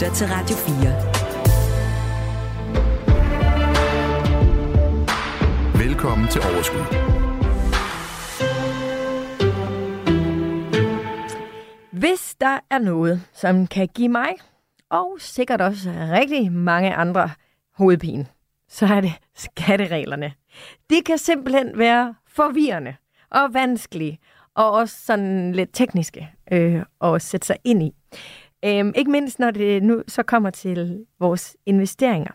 [0.00, 0.56] lytter til Radio
[5.76, 5.86] 4.
[5.86, 6.84] Velkommen til Overskud.
[11.92, 14.28] Hvis der er noget, som kan give mig,
[14.90, 17.30] og sikkert også rigtig mange andre,
[17.74, 18.26] hovedpine,
[18.68, 20.32] så er det skattereglerne.
[20.90, 22.94] De kan simpelthen være forvirrende
[23.30, 24.18] og vanskelige,
[24.54, 27.94] og også sådan lidt tekniske øh, at sætte sig ind i.
[28.64, 32.32] Øhm, ikke mindst når det nu så kommer til vores investeringer.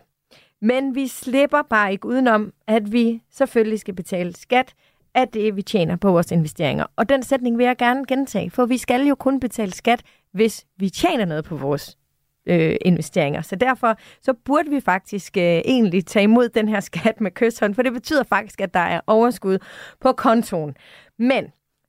[0.60, 4.74] Men vi slipper bare ikke udenom, at vi selvfølgelig skal betale skat
[5.14, 6.84] af det, vi tjener på vores investeringer.
[6.96, 10.66] Og den sætning vil jeg gerne gentage, for vi skal jo kun betale skat, hvis
[10.76, 11.98] vi tjener noget på vores
[12.46, 13.42] øh, investeringer.
[13.42, 17.74] Så derfor så burde vi faktisk øh, egentlig tage imod den her skat med kysthånd,
[17.74, 19.58] for det betyder faktisk, at der er overskud
[20.00, 20.76] på kontoen.
[21.18, 21.44] Men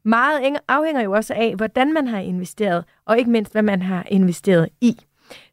[0.07, 4.05] meget afhænger jo også af, hvordan man har investeret, og ikke mindst, hvad man har
[4.11, 4.97] investeret i.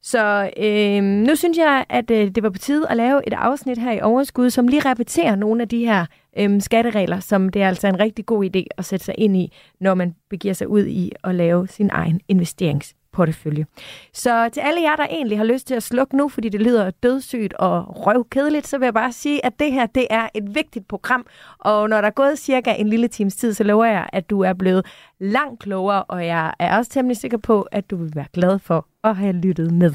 [0.02, 3.78] Så øh, nu synes jeg, at øh, det var på tide at lave et afsnit
[3.78, 6.06] her i Overskud, som lige repeterer nogle af de her
[6.38, 9.52] øh, skatteregler, som det er altså en rigtig god idé at sætte sig ind i,
[9.80, 13.66] når man begiver sig ud i at lave sin egen investerings portefølje.
[14.12, 16.90] Så til alle jer, der egentlig har lyst til at slukke nu, fordi det lyder
[16.90, 20.88] dødssygt og røvkedeligt, så vil jeg bare sige, at det her det er et vigtigt
[20.88, 21.26] program,
[21.58, 24.40] og når der er gået cirka en lille times tid, så lover jeg, at du
[24.40, 24.86] er blevet
[25.20, 28.86] langt klogere, og jeg er også temmelig sikker på, at du vil være glad for
[29.04, 29.94] at have lyttet med.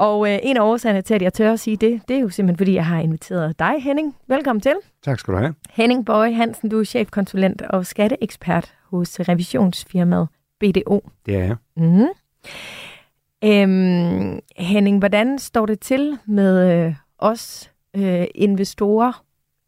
[0.00, 2.28] Og øh, en af årsagerne til, at jeg tør at sige det, det er jo
[2.28, 4.16] simpelthen, fordi jeg har inviteret dig, Henning.
[4.28, 4.74] Velkommen til.
[5.04, 5.54] Tak skal du have.
[5.70, 10.28] Henning Bøje Hansen, du er chefkonsulent og skatteekspert hos revisionsfirmaet
[10.60, 11.08] BDO.
[11.26, 11.56] Det er jeg.
[11.76, 12.08] Mm-hmm.
[13.44, 19.24] Øhm, Henning, hvordan står det til med øh, os øh, investorer,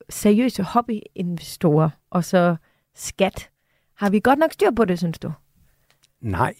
[0.08, 2.56] seriøse hobbyinvestorer, og så
[2.94, 3.48] skat?
[3.96, 5.32] Har vi godt nok styr på det, synes du?
[6.20, 6.54] Nej.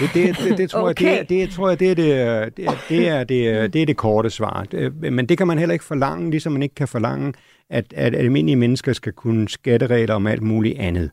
[0.00, 1.04] Det, det, det, det, tror, okay.
[1.04, 3.96] jeg, det, det, tror jeg, det er det, det, det, er det, det er det
[3.96, 4.66] korte svar.
[5.10, 7.32] Men det kan man heller ikke forlange, ligesom man ikke kan forlange,
[7.70, 11.10] at, at almindelige mennesker skal kunne skatteregler om alt muligt andet.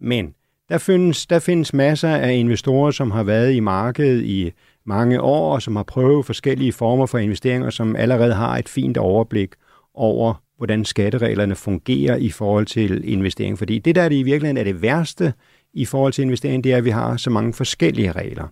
[0.00, 0.34] Men
[0.68, 4.52] der findes, der findes masser af investorer, som har været i markedet i
[4.86, 8.96] mange år, og som har prøvet forskellige former for investeringer, som allerede har et fint
[8.96, 9.54] overblik
[9.94, 13.58] over, hvordan skattereglerne fungerer i forhold til investering.
[13.58, 15.32] Fordi det, der er det i virkeligheden er det værste
[15.74, 18.48] i forhold til investering, det er, at vi har så mange forskellige regler.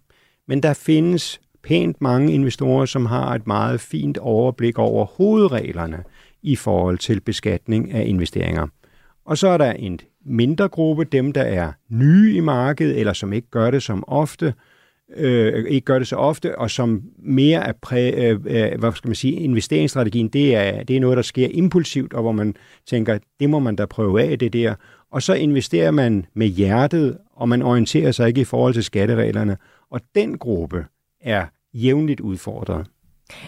[0.49, 6.03] Men der findes pænt mange investorer, som har et meget fint overblik over hovedreglerne
[6.43, 8.66] i forhold til beskatning af investeringer.
[9.25, 13.32] Og så er der en mindre gruppe, dem der er nye i markedet, eller som
[13.32, 14.54] ikke gør det som ofte,
[15.16, 19.09] øh, ikke gør det så ofte, og som mere er præ, øh, øh, hvad skal
[19.09, 22.54] man sige, investeringsstrategien, det er, det er noget, der sker impulsivt, og hvor man
[22.87, 24.75] tænker, det må man da prøve af, det der.
[25.10, 29.56] Og så investerer man med hjertet, og man orienterer sig ikke i forhold til skattereglerne.
[29.91, 30.84] Og den gruppe
[31.20, 32.87] er jævnligt udfordret.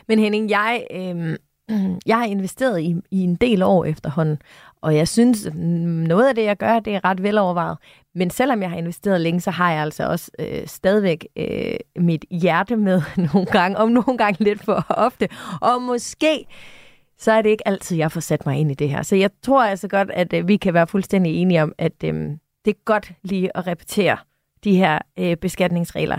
[0.09, 1.37] Men Henning, jeg, øh,
[2.07, 4.39] jeg har investeret i, i en del år efterhånden,
[4.81, 7.79] og jeg synes, noget af det, jeg gør, det er ret velovervejet.
[8.15, 12.25] Men selvom jeg har investeret længe, så har jeg altså også øh, stadigvæk øh, mit
[12.31, 13.03] hjerte med
[13.33, 15.29] nogle gange, om nogle gange lidt for ofte.
[15.61, 16.47] Og måske
[17.19, 19.03] så er det ikke altid, jeg får sat mig ind i det her.
[19.03, 22.15] Så jeg tror altså godt, at øh, vi kan være fuldstændig enige om, at øh,
[22.65, 24.17] det er godt lige at repetere
[24.65, 26.19] de her øh, beskatningsregler.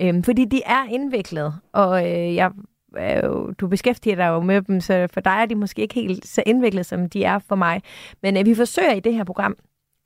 [0.00, 2.50] Øh, fordi de er indviklet, og øh, jeg
[2.98, 5.94] er jo, du beskæftiger dig jo med dem, så for dig er de måske ikke
[5.94, 7.82] helt så indviklet, som de er for mig.
[8.22, 9.56] Men øh, vi forsøger i det her program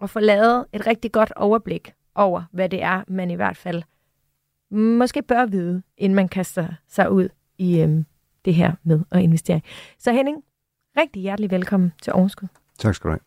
[0.03, 3.83] at få lavet et rigtig godt overblik over, hvad det er, man i hvert fald
[4.71, 8.05] måske bør vide, inden man kaster sig ud i øh,
[8.45, 9.61] det her med at investere.
[9.99, 10.43] Så Henning,
[10.99, 12.49] rigtig hjertelig velkommen til Overskud.
[12.79, 13.21] Tak skal du have.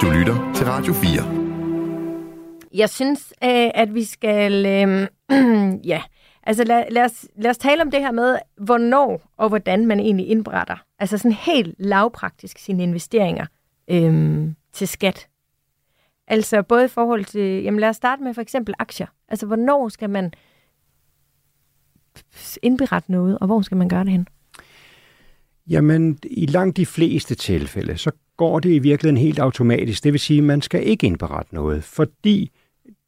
[0.00, 1.50] Du lytter til Radio 4.
[2.74, 4.66] Jeg synes, øh, at vi skal...
[4.66, 5.08] Øh,
[5.92, 6.02] ja,
[6.50, 10.00] Altså lad, lad, os, lad os tale om det her med, hvornår og hvordan man
[10.00, 10.76] egentlig indberetter.
[10.98, 13.46] Altså sådan helt lavpraktisk sine investeringer
[13.90, 15.28] øhm, til skat.
[16.26, 19.06] Altså både i forhold til, jamen lad os starte med for eksempel aktier.
[19.28, 20.32] Altså hvornår skal man
[22.62, 24.28] indberette noget, og hvor skal man gøre det hen?
[25.68, 30.04] Jamen, i langt de fleste tilfælde, så går det i virkeligheden helt automatisk.
[30.04, 32.59] Det vil sige, at man skal ikke indberette noget, fordi Øh,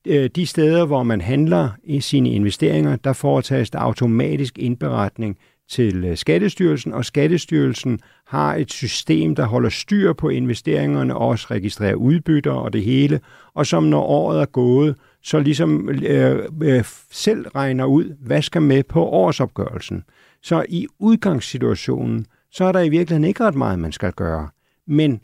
[0.07, 5.39] Øh, de steder, hvor man handler i sine investeringer, der foretages der automatisk indberetning
[5.69, 11.47] til øh, Skattestyrelsen, og Skattestyrelsen har et system, der holder styr på investeringerne, og også
[11.51, 13.21] registrerer udbytter og det hele,
[13.55, 18.63] og som når året er gået, så ligesom øh, øh, selv regner ud, hvad skal
[18.63, 20.05] med på årsopgørelsen.
[20.43, 24.49] Så i udgangssituationen, så er der i virkeligheden ikke ret meget, man skal gøre.
[24.87, 25.21] Men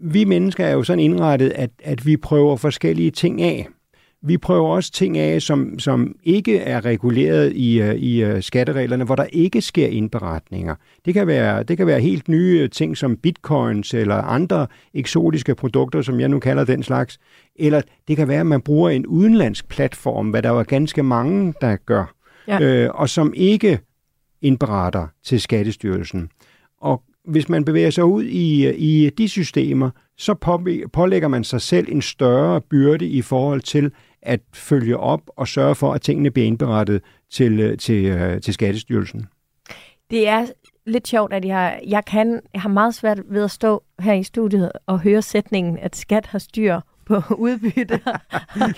[0.00, 3.68] vi mennesker er jo sådan indrettet, at, at vi prøver forskellige ting af
[4.22, 9.04] vi prøver også ting af, som, som ikke er reguleret i, uh, i uh, skattereglerne,
[9.04, 10.74] hvor der ikke sker indberetninger.
[11.04, 16.02] Det kan, være, det kan være helt nye ting som bitcoins eller andre eksotiske produkter,
[16.02, 17.18] som jeg nu kalder den slags.
[17.56, 21.54] Eller det kan være, at man bruger en udenlandsk platform, hvad der var ganske mange,
[21.60, 22.14] der gør,
[22.48, 22.60] ja.
[22.60, 23.78] øh, og som ikke
[24.42, 26.28] indberetter til Skattestyrelsen.
[26.80, 30.34] Og hvis man bevæger sig ud i, i de systemer, så
[30.92, 35.74] pålægger man sig selv en større byrde i forhold til at følge op og sørge
[35.74, 39.26] for, at tingene bliver indberettet til, til, øh, til Skattestyrelsen.
[40.10, 40.46] Det er
[40.86, 44.22] lidt sjovt, at jeg, jeg, kan, jeg har meget svært ved at stå her i
[44.22, 48.00] studiet og høre sætningen, at skat har styr på udbytte.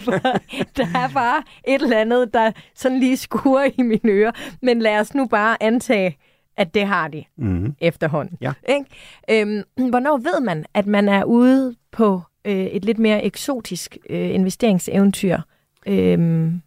[0.77, 4.33] der er bare et eller andet, der sådan lige skuer i mine ører.
[4.63, 6.19] Men lad os nu bare antage,
[6.57, 7.75] at det har de mm-hmm.
[7.81, 8.39] efterhånden.
[8.41, 8.53] Ja.
[8.69, 8.87] Ikke?
[9.31, 14.35] Øhm, hvornår ved man, at man er ude på øh, et lidt mere eksotisk øh,
[14.35, 15.39] investeringseventyr?
[15.87, 16.61] Øhm,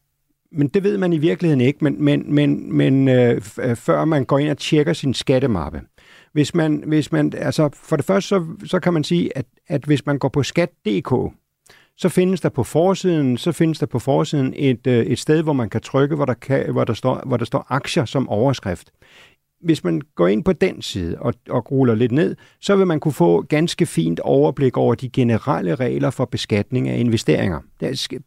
[0.52, 4.26] men det ved man i virkeligheden ikke, men, men, men, men øh, øh, før man
[4.26, 5.82] går ind og tjekker sin skattemappe.
[6.34, 9.86] Hvis man, hvis man, altså for det første, så, så kan man sige, at, at
[9.86, 11.34] hvis man går på skat.dk,
[11.98, 15.54] så findes der på forsiden, så findes der på forsiden et, øh, et sted, hvor
[15.54, 18.92] man kan trykke, hvor der, kan, hvor, der står, hvor der står aktier som overskrift
[19.66, 23.00] hvis man går ind på den side og, og ruller lidt ned, så vil man
[23.00, 27.60] kunne få ganske fint overblik over de generelle regler for beskatning af investeringer.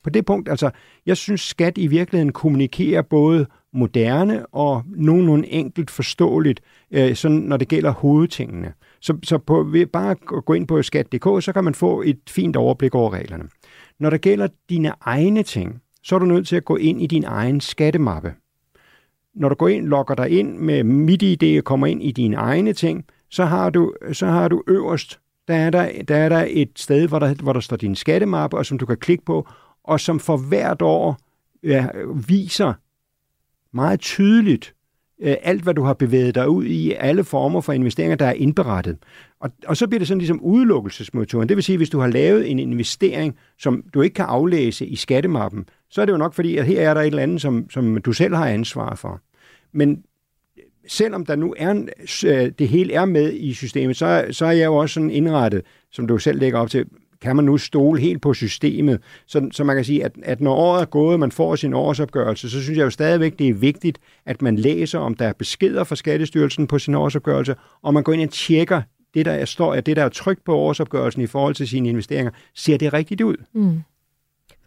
[0.05, 0.71] På det punkt, altså,
[1.07, 7.57] jeg synes, skat i virkeligheden kommunikerer både moderne og nogenlunde enkelt forståeligt, øh, sådan, når
[7.57, 8.73] det gælder hovedtingene.
[9.01, 12.19] Så, så på, ved bare at gå ind på skat.dk, så kan man få et
[12.29, 13.45] fint overblik over reglerne.
[14.01, 17.07] Når der gælder dine egne ting, så er du nødt til at gå ind i
[17.07, 18.35] din egen skattemappe
[19.39, 22.73] når du går ind, logger dig ind med MitID og kommer ind i dine egne
[22.73, 26.71] ting, så har du, så har du øverst, der er der, der er der et
[26.77, 29.49] sted, hvor der, hvor der står din skattemappe, og som du kan klikke på,
[29.85, 31.19] og som for hvert år
[31.63, 31.87] ja,
[32.29, 32.73] viser
[33.73, 34.75] meget tydeligt
[35.21, 38.33] øh, alt, hvad du har bevæget dig ud i, alle former for investeringer, der er
[38.33, 38.97] indberettet.
[39.41, 41.49] Og, og så bliver det sådan ligesom udelukkelsesmotoren.
[41.49, 44.97] Det vil sige, hvis du har lavet en investering, som du ikke kan aflæse i
[44.97, 47.71] skattemappen, så er det jo nok fordi, at her er der et eller andet, som,
[47.71, 49.21] som du selv har ansvar for.
[49.73, 50.05] Men
[50.87, 51.71] selvom der nu er
[52.27, 55.63] øh, det hele er med i systemet, så, så er jeg jo også sådan indrettet,
[55.93, 56.87] som du selv lægger op til,
[57.21, 59.01] kan man nu stole helt på systemet.
[59.27, 62.51] Så, så man kan sige, at, at når året er gået, man får sin årsopgørelse,
[62.51, 65.85] så synes jeg jo stadigvæk, det er vigtigt, at man læser, om der er beskeder
[65.85, 68.83] fra Skattestyrelsen på sin årsopgørelse, og man går ind og tjekker
[69.15, 72.31] det, der står, at det, der er trygt på årsopgørelsen i forhold til sine investeringer,
[72.55, 73.37] ser det rigtigt ud?
[73.53, 73.81] Mm.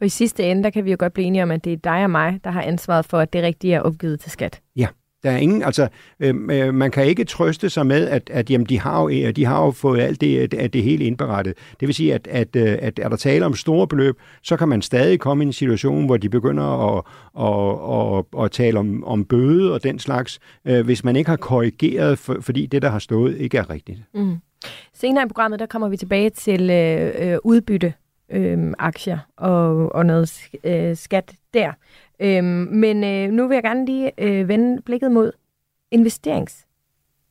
[0.01, 1.77] For i sidste ende, der kan vi jo godt blive enige om, at det er
[1.77, 4.61] dig og mig, der har ansvaret for, at det rigtige er opgivet til skat.
[4.75, 4.87] Ja.
[5.23, 5.87] Der er ingen, altså,
[6.19, 9.35] øhm, øh, man kan ikke trøste sig med, at, at jamen, de, har jo, øh,
[9.35, 11.53] de har jo fået alt det, at det hele indberettet.
[11.79, 14.67] Det vil sige, at, at, øh, at er der tale om store beløb, så kan
[14.67, 17.03] man stadig komme i en situation, hvor de begynder at,
[17.39, 21.37] at, at, at tale om, om bøde og den slags, øh, hvis man ikke har
[21.37, 23.99] korrigeret, for, fordi det, der har stået, ikke er rigtigt.
[24.13, 24.37] Mm.
[24.93, 27.93] Senere i programmet, der kommer vi tilbage til øh, øh udbytte
[28.31, 31.71] øh, aktier og, og noget øh, skat der.
[32.19, 35.31] Øh, men øh, nu vil jeg gerne lige øh, vende blikket mod
[35.91, 36.65] investerings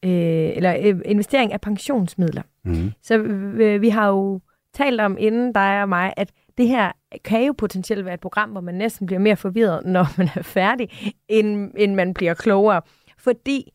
[0.05, 0.11] øh,
[0.57, 2.43] eller øh, investering af pensionsmidler.
[2.65, 2.93] Mm.
[3.03, 4.41] Så øh, vi har jo
[4.75, 6.93] talt om inden dig og mig, at det her
[7.25, 10.43] kan jo potentielt være et program, hvor man næsten bliver mere forvirret, når man er
[10.43, 12.83] færdig, end, end man bliver klogere.
[13.19, 13.73] Fordi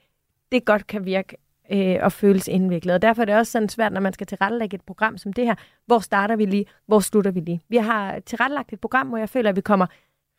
[0.52, 1.38] det godt kan virke
[1.72, 2.94] øh, og føles indviklet.
[2.96, 5.46] Og derfor er det også sådan svært, når man skal tilrettelægge et program som det
[5.46, 5.56] her.
[5.86, 6.66] Hvor starter vi lige?
[6.88, 7.62] Hvor slutter vi lige?
[7.70, 9.86] Vi har tilrettelagt et program, hvor jeg føler, at vi kommer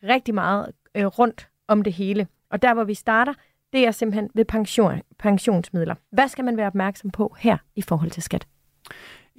[0.03, 2.27] rigtig meget øh, rundt om det hele.
[2.49, 3.33] Og der, hvor vi starter,
[3.73, 5.95] det er simpelthen ved pension, pensionsmidler.
[6.11, 8.47] Hvad skal man være opmærksom på her i forhold til skat?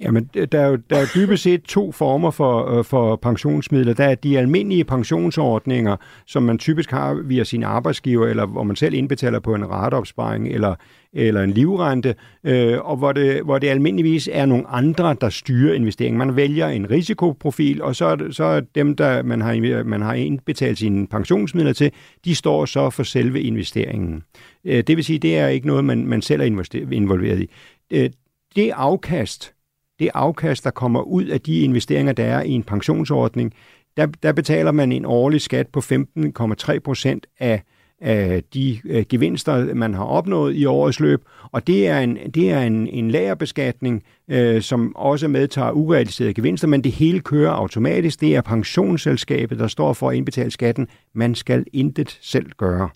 [0.01, 3.93] Jamen, der er jo, der er dybest set to former for, øh, for pensionsmidler.
[3.93, 8.75] Der er de almindelige pensionsordninger, som man typisk har via sin arbejdsgiver, eller hvor man
[8.75, 10.75] selv indbetaler på en rateopsparing eller,
[11.13, 15.73] eller en livrente, øh, og hvor det, hvor det almindeligvis er nogle andre, der styrer
[15.73, 16.17] investeringen.
[16.17, 20.01] Man vælger en risikoprofil, og så er, det, så er dem, der man har, man
[20.01, 21.91] har indbetalt sine pensionsmidler til,
[22.25, 24.23] de står så for selve investeringen.
[24.65, 26.45] Øh, det vil sige, det er ikke noget, man, man selv er
[26.91, 27.49] involveret i.
[27.91, 28.09] Øh,
[28.55, 29.53] det afkast,
[29.99, 33.53] det afkast, der kommer ud af de investeringer, der er i en pensionsordning,
[33.97, 37.63] der, der betaler man en årlig skat på 15,3 procent af,
[38.01, 41.21] af de øh, gevinster, man har opnået i årets løb.
[41.51, 46.67] Og det er en, det er en, en lagerbeskatning, øh, som også medtager urealiserede gevinster,
[46.67, 48.21] men det hele kører automatisk.
[48.21, 50.87] Det er pensionsselskabet, der står for at indbetale skatten.
[51.13, 52.89] Man skal intet selv gøre.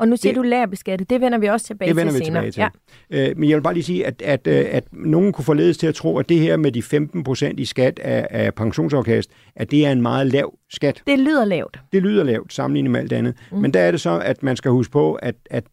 [0.00, 1.10] Og nu siger det, du lærerbeskattet.
[1.10, 2.50] Det vender vi også tilbage det vender til vi senere.
[2.50, 2.70] tilbage
[3.10, 3.16] til.
[3.16, 3.30] Ja.
[3.30, 5.86] Øh, men jeg vil bare lige sige, at, at, at, at nogen kunne forledes til
[5.86, 9.70] at tro, at det her med de 15 procent i skat af, af pensionsafkast, at
[9.70, 11.02] det er en meget lav skat.
[11.06, 11.80] Det lyder lavt.
[11.92, 13.34] Det lyder lavt sammenlignet med alt andet.
[13.52, 13.58] Mm.
[13.58, 15.64] Men der er det så, at man skal huske på, at, at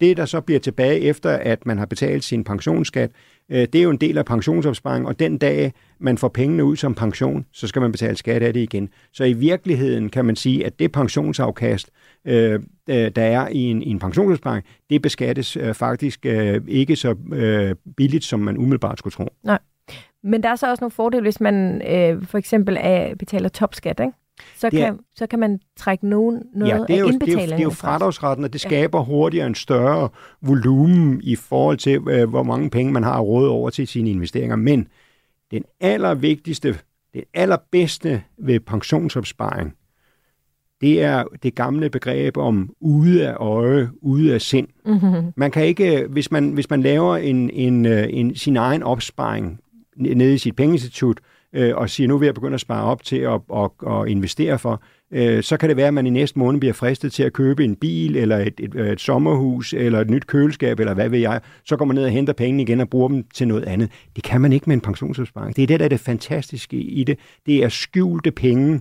[0.00, 3.16] det, der så bliver tilbage efter, at man har betalt sin pensionsskat, Øh,
[3.50, 6.76] Øh, det er jo en del af pensionsopsparing, og den dag, man får pengene ud
[6.76, 8.88] som pension, så skal man betale skat af det igen.
[9.12, 11.90] Så i virkeligheden kan man sige, at det pensionsafkast,
[12.24, 16.96] øh, øh, der er i en, i en pensionsopsparing, det beskattes øh, faktisk øh, ikke
[16.96, 19.28] så øh, billigt, som man umiddelbart skulle tro.
[19.42, 19.58] Nej.
[20.22, 24.00] Men der er så også nogle fordele, hvis man øh, for eksempel er, betaler topskat,
[24.00, 24.12] ikke?
[24.56, 27.48] Så, kan, er, så kan man trække nogen, noget ja, det er jo, af indbetalingen.
[27.48, 29.04] Det er, jo, det er jo fradragsretten, og det skaber ja.
[29.04, 30.08] hurtigere en større
[30.42, 34.56] volumen i forhold til, øh, hvor mange penge man har råd over til sine investeringer.
[34.56, 34.88] Men
[35.50, 36.78] den allervigtigste,
[37.14, 39.74] det allerbedste ved pensionsopsparing,
[40.80, 44.68] det er det gamle begreb om ude af øje, ude af sind.
[44.86, 45.32] Mm-hmm.
[45.36, 49.60] Man kan ikke, hvis man, hvis man laver en, en, øh, en, sin egen opsparing
[49.96, 51.20] nede i sit pengeinstitut,
[51.52, 54.58] øh, og siger, nu vil jeg begynde at spare op til at, at, at investere
[54.58, 57.32] for, øh, så kan det være, at man i næste måned bliver fristet til at
[57.32, 61.18] købe en bil, eller et, et, et sommerhus, eller et nyt køleskab, eller hvad ved
[61.18, 61.40] jeg.
[61.64, 63.90] Så går man ned og henter pengene igen og bruger dem til noget andet.
[64.16, 65.56] Det kan man ikke med en pensionsopsparing.
[65.56, 67.18] Det er det, der er det fantastiske i det.
[67.46, 68.80] Det er skjulte penge,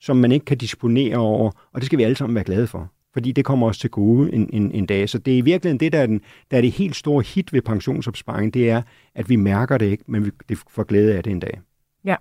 [0.00, 2.92] som man ikke kan disponere over, og det skal vi alle sammen være glade for
[3.12, 5.08] fordi det kommer også til gode en, en, en dag.
[5.08, 6.20] Så det er i virkeligheden det, der er, den,
[6.50, 8.82] der er det helt store hit ved pensionsopsparing, det er,
[9.14, 11.60] at vi mærker det ikke, men vi får glæde af det en dag.
[12.04, 12.16] Ja,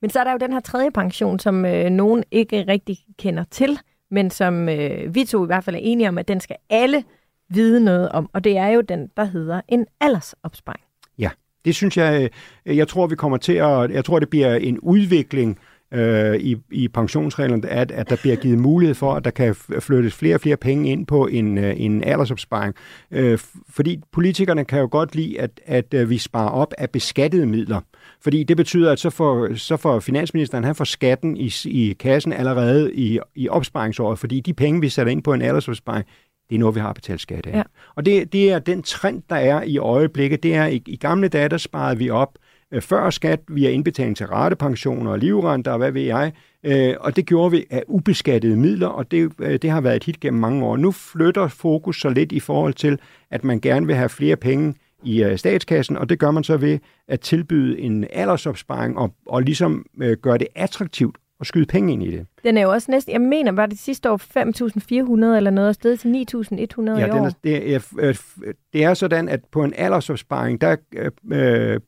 [0.00, 3.44] Men så er der jo den her tredje pension, som øh, nogen ikke rigtig kender
[3.50, 3.78] til,
[4.10, 7.04] men som øh, vi to i hvert fald er enige om, at den skal alle
[7.48, 8.30] vide noget om.
[8.32, 10.84] Og det er jo den, der hedder en aldersopsparing.
[11.18, 11.30] Ja,
[11.64, 12.30] det synes jeg,
[12.66, 15.58] øh, jeg tror, vi kommer til at, jeg tror, det bliver en udvikling
[15.94, 20.14] øh, i, i pensionsreglerne, at, at der bliver givet mulighed for, at der kan flyttes
[20.14, 22.74] flere og flere penge ind på en, øh, en aldersopsparing.
[23.10, 27.46] Øh, fordi politikerne kan jo godt lide, at, at øh, vi sparer op af beskattede
[27.46, 27.80] midler.
[28.20, 32.32] Fordi det betyder, at så får, så får finansministeren han får skatten i, i kassen
[32.32, 36.06] allerede i, i opsparingsåret, fordi de penge, vi sætter ind på en aldersopsparing,
[36.50, 37.56] det er noget, vi har betalt skat af.
[37.56, 37.62] Ja.
[37.94, 40.42] Og det, det er den trend, der er i øjeblikket.
[40.42, 42.38] Det er, i, i gamle dage, der sparede vi op
[42.72, 46.32] øh, før skat via indbetaling til ratepensioner og livrenter og hvad ved jeg.
[46.64, 50.04] Øh, og det gjorde vi af ubeskattede midler, og det, øh, det har været et
[50.04, 50.76] hit gennem mange år.
[50.76, 52.98] Nu flytter fokus så lidt i forhold til,
[53.30, 56.56] at man gerne vil have flere penge i øh, statskassen, og det gør man så
[56.56, 61.92] ved at tilbyde en aldersopsparing og, og ligesom øh, gøre det attraktivt at skyde penge
[61.92, 62.26] ind i det.
[62.44, 64.16] Den er jo også næsten, jeg mener, var det sidste år
[65.32, 66.14] 5.400 eller noget, og sted til 9.100
[67.00, 67.26] ja, i år?
[67.26, 68.20] Er, det, er,
[68.72, 70.76] det er sådan, at på en aldersopsparing, der
[71.32, 71.80] øh,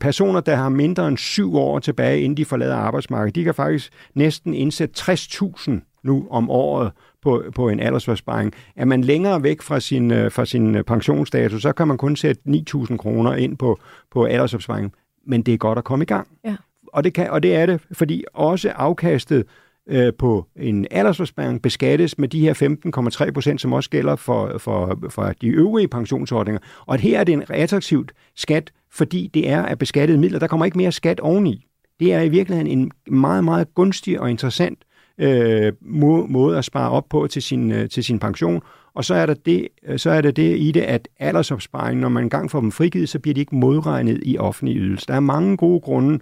[0.00, 3.92] personer, der har mindre end syv år tilbage, inden de forlader arbejdsmarkedet, de kan faktisk
[4.14, 6.92] næsten indsætte 60.000 nu om året
[7.22, 8.52] på, på en aldersforsparing.
[8.76, 12.16] Er man længere væk fra sin, øh, fra sin øh, pensionsstatus, så kan man kun
[12.16, 13.78] sætte 9.000 kroner ind på,
[14.10, 14.92] på aldersopsparing.
[15.26, 16.28] Men det er godt at komme i gang.
[16.44, 16.56] Ja.
[16.92, 19.44] Og, det kan, og det er det, fordi også afkastet
[19.88, 24.98] øh, på en aldersforsparing beskattes med de her 15,3 procent, som også gælder for, for,
[25.08, 26.60] for de øvrige pensionsordninger.
[26.86, 30.38] Og her er det en attraktivt skat, fordi det er af beskattede midler.
[30.38, 31.66] Der kommer ikke mere skat oveni.
[32.00, 34.78] Det er i virkeligheden en meget, meget gunstig og interessant
[35.18, 35.72] øh,
[36.20, 38.62] måde at spare op på til sin, øh, til sin pension.
[38.94, 42.08] Og så er, der det, øh, så er der det i det, at aldersopsparing, når
[42.08, 45.06] man engang får dem frigivet, så bliver de ikke modregnet i offentlige ydelser.
[45.06, 46.18] Der er mange gode grunde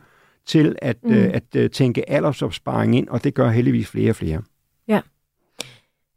[0.46, 1.12] til at, mm.
[1.12, 4.42] øh, at øh, tænke aldersopsparing ind, og det gør heldigvis flere og flere.
[4.88, 5.00] Ja.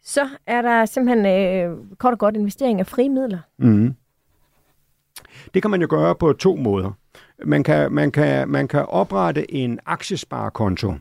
[0.03, 3.39] Så er der simpelthen øh, kort og godt investering af frie midler.
[3.58, 3.96] Mm.
[5.53, 6.91] Det kan man jo gøre på to måder.
[7.46, 10.94] Man kan, man kan, man kan oprette en aktiesparekonto,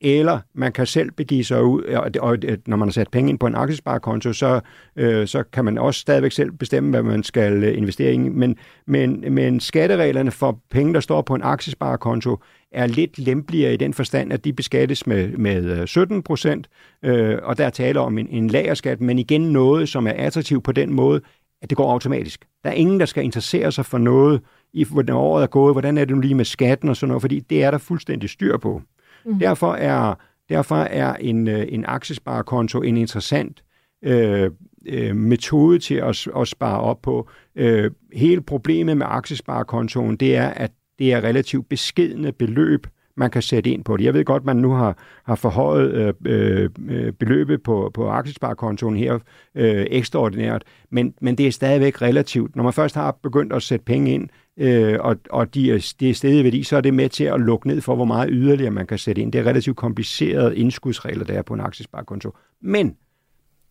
[0.00, 3.30] eller man kan selv begive sig ud, og, og øh, når man har sat penge
[3.30, 4.60] ind på en aktiesparekonto, så,
[4.96, 8.18] øh, så kan man også stadigvæk selv bestemme, hvad man skal øh, investere i.
[8.18, 12.36] Men, men, men skattereglerne for penge, der står på en aktiesparekonto,
[12.72, 16.68] er lidt lempeligere i den forstand, at de beskattes med, med øh, 17 procent,
[17.04, 20.72] øh, og der taler om en, en lagerskat, men igen noget, som er attraktivt på
[20.72, 21.20] den måde,
[21.62, 22.44] at det går automatisk.
[22.64, 24.40] Der er ingen, der skal interessere sig for noget,
[24.72, 27.22] i hvordan året er gået, hvordan er det nu lige med skatten og sådan noget,
[27.22, 28.82] fordi det er der fuldstændig styr på.
[29.28, 29.38] Mm.
[29.38, 30.14] Derfor er,
[30.48, 33.62] derfor er en, øh, en aktiesparekonto en interessant
[34.04, 34.50] øh,
[34.86, 37.28] øh, metode til at, at spare op på.
[37.56, 43.42] Øh, hele problemet med aktiesparekontoen, det er, at det er relativt beskedende beløb, man kan
[43.42, 44.04] sætte ind på det.
[44.04, 48.96] Jeg ved godt, man nu har, har forhøjet øh, øh, øh, beløbet på, på aktiesparekontoen
[48.96, 49.18] her
[49.54, 52.56] øh, ekstraordinært, men, men det er stadigvæk relativt.
[52.56, 54.28] Når man først har begyndt at sætte penge ind,
[54.58, 57.40] øh, og, og de er, det er stedet værdi, så er det med til at
[57.40, 59.32] lukke ned for, hvor meget yderligere man kan sætte ind.
[59.32, 62.36] Det er relativt komplicerede indskudsregler, der er på en aktiesparekonto.
[62.60, 62.96] Men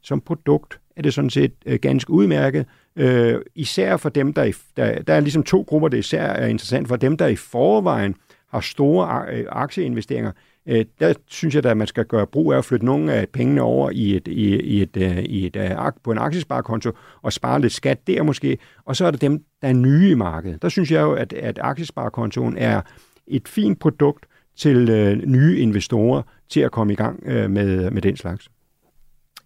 [0.01, 2.65] som produkt er det sådan set øh, ganske udmærket.
[2.95, 6.47] Øh, især for dem, der, i, der, der er ligesom to grupper, det især er
[6.47, 8.15] interessant for dem, der i forvejen
[8.49, 10.31] har store øh, aktieinvesteringer.
[10.67, 13.61] Øh, der synes jeg, at man skal gøre brug af at flytte nogle af pengene
[13.61, 15.71] over i et, i, i et, øh, i et, øh,
[16.03, 18.57] på en aktiesparekonto og spare lidt skat der måske.
[18.85, 20.61] Og så er der dem, der er nye i markedet.
[20.61, 22.81] Der synes jeg jo, at, at aktiesparekontoen er
[23.27, 24.25] et fint produkt
[24.57, 28.49] til øh, nye investorer til at komme i gang øh, med, med den slags.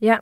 [0.01, 0.17] Ja.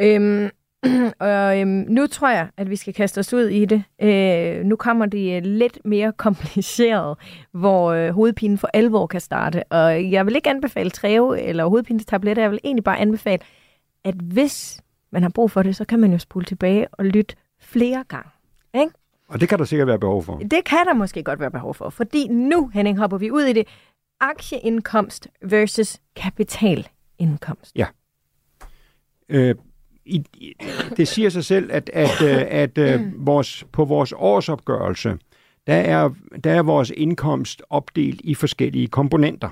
[0.00, 0.50] Øhm,
[1.18, 3.84] og øhm, nu tror jeg, at vi skal kaste os ud i det.
[4.02, 7.18] Øh, nu kommer det øh, lidt mere kompliceret,
[7.52, 9.64] hvor øh, hovedpinen for alvor kan starte.
[9.64, 12.42] Og jeg vil ikke anbefale træve eller hovedpinetabletter.
[12.42, 13.38] Jeg vil egentlig bare anbefale,
[14.04, 17.36] at hvis man har brug for det, så kan man jo spole tilbage og lytte
[17.60, 18.30] flere gange.
[18.74, 18.92] Ikke?
[19.28, 20.36] Og det kan der sikkert være behov for.
[20.38, 23.52] Det kan der måske godt være behov for, fordi nu, Henning, hopper vi ud i
[23.52, 23.68] det.
[24.20, 27.76] Aktieindkomst versus kapitalindkomst.
[27.76, 27.86] Ja.
[29.28, 29.54] Øh,
[30.04, 30.24] i,
[30.96, 35.18] det siger sig selv, at, at, øh, at, at vores, på vores årsopgørelse,
[35.66, 36.10] der er,
[36.44, 39.48] der er vores indkomst opdelt i forskellige komponenter.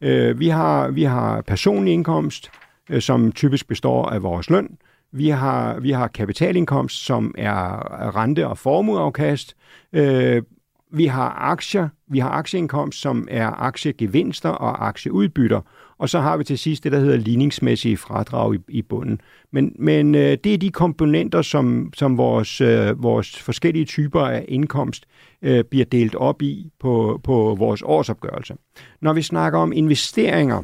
[0.00, 2.50] Øh, vi, har, vi har personlig indkomst,
[2.90, 4.78] øh, som typisk består af vores løn.
[5.12, 9.56] Vi har, vi har kapitalindkomst, som er rente- og formueafkast.
[9.92, 10.42] Øh,
[10.90, 15.60] vi har aktier, vi har aktieindkomst, som er aktiegevinster og aktieudbytter.
[15.98, 19.20] Og så har vi til sidst det, der hedder ligningsmæssige fradrag i, i bunden.
[19.50, 24.44] Men, men øh, det er de komponenter, som, som vores, øh, vores forskellige typer af
[24.48, 25.06] indkomst
[25.42, 28.54] øh, bliver delt op i på, på vores årsopgørelse.
[29.00, 30.62] Når vi snakker om investeringer,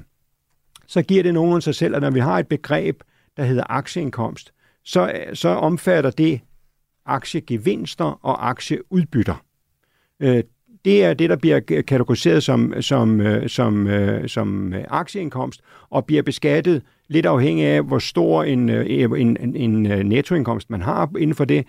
[0.87, 3.01] så giver det nogen sig selv, at når vi har et begreb,
[3.37, 4.53] der hedder aktieindkomst,
[4.85, 6.41] så, så omfatter det
[7.07, 9.45] aktiegevinster og aktieudbytter.
[10.21, 10.43] Øh,
[10.85, 15.61] det er det, der bliver kategoriseret som, som, øh, som, øh, som øh, aktieindkomst
[15.91, 21.11] og bliver beskattet lidt afhængig af, hvor stor en, en, en, en nettoindkomst man har
[21.19, 21.67] inden for det.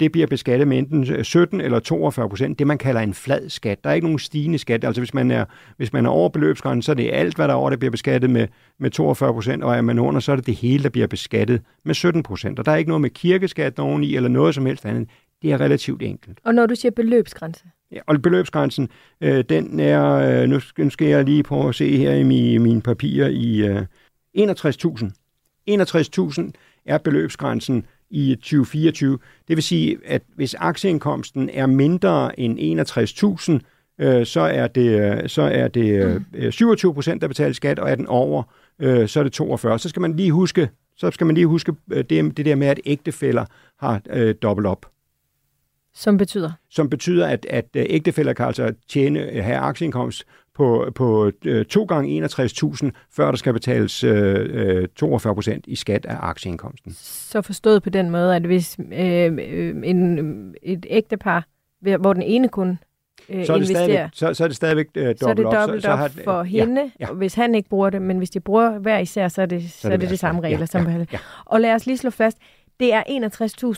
[0.00, 3.84] Det bliver beskattet med enten 17 eller 42 procent, det man kalder en flad skat.
[3.84, 4.84] Der er ikke nogen stigende skat.
[4.84, 5.44] Altså hvis man er,
[5.76, 7.90] hvis man er over beløbsgrænsen, så er det alt, hvad der er over, der bliver
[7.90, 10.90] beskattet med, med 42 procent, og er man under, så er det det hele, der
[10.90, 12.58] bliver beskattet med 17 procent.
[12.58, 15.08] Og der er ikke noget med kirkeskat oveni, eller noget som helst andet.
[15.42, 16.38] Det er relativt enkelt.
[16.44, 17.64] Og når du siger beløbsgrænse?
[17.92, 18.88] Ja, og beløbsgrænsen,
[19.20, 22.22] øh, den er, øh, nu, skal, nu skal jeg lige prøve at se her i
[22.22, 23.82] mine, mine papirer, i øh,
[24.38, 25.10] 61.000.
[25.70, 26.50] 61.000
[26.86, 29.18] er beløbsgrænsen i 2024.
[29.48, 32.58] Det vil sige, at hvis aktieindkomsten er mindre end
[33.60, 37.78] 61.000, øh, så er det, øh, så er det øh, 27 procent, der betaler skat,
[37.78, 38.42] og er den over,
[38.78, 39.78] øh, så er det 42.
[39.78, 42.66] Så skal man lige huske, så skal man lige huske øh, det, det der med,
[42.66, 43.44] at ægtefæller
[43.78, 44.86] har øh, dobbelt op.
[45.96, 46.50] Som betyder?
[46.70, 51.64] Som betyder, at, at øh, ægtefælder kan altså tjene, øh, have aktieindkomst på, på øh,
[51.64, 56.92] to gange 61.000, før der skal betales øh, 42 procent i skat af aktieindkomsten.
[57.00, 59.38] Så forstået på den måde, at hvis øh,
[59.84, 61.46] en, et ægtepar,
[61.80, 62.78] hvor den ene kun
[63.28, 65.44] øh, så er det investerer, så, så er det stadigvæk øh, dobbelt så er det
[65.44, 67.12] dobbelt op, op så, så for hende, ja, ja.
[67.12, 69.80] hvis han ikke bruger det, men hvis de bruger hver især, så er det, så,
[69.80, 70.58] så er det, det de samme regler.
[70.58, 71.18] Ja, som ja, ja.
[71.44, 72.38] Og lad os lige slå fast,
[72.80, 73.02] det er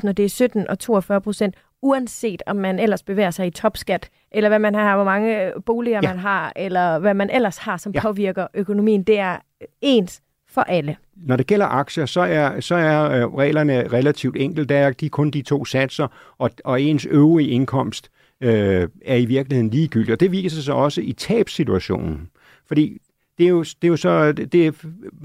[0.02, 3.50] 61.000, og det er 17 og 42 procent, uanset om man ellers bevæger sig i
[3.50, 6.08] topskat, eller hvad man har, hvor mange øh, boliger ja.
[6.08, 8.00] man har, eller hvad man ellers har, som ja.
[8.00, 9.02] påvirker økonomien.
[9.02, 9.36] Det er
[9.80, 10.96] ens for alle.
[11.16, 14.64] Når det gælder aktier, så er, så er øh, reglerne relativt enkle.
[14.64, 18.10] Der er de kun de to satser, og, og ens øvrige indkomst
[18.40, 20.12] øh, er i virkeligheden ligegyldig.
[20.12, 22.30] Og det viser sig også i tabssituationen.
[22.66, 22.98] Fordi
[23.38, 24.74] det er jo, det er jo så, det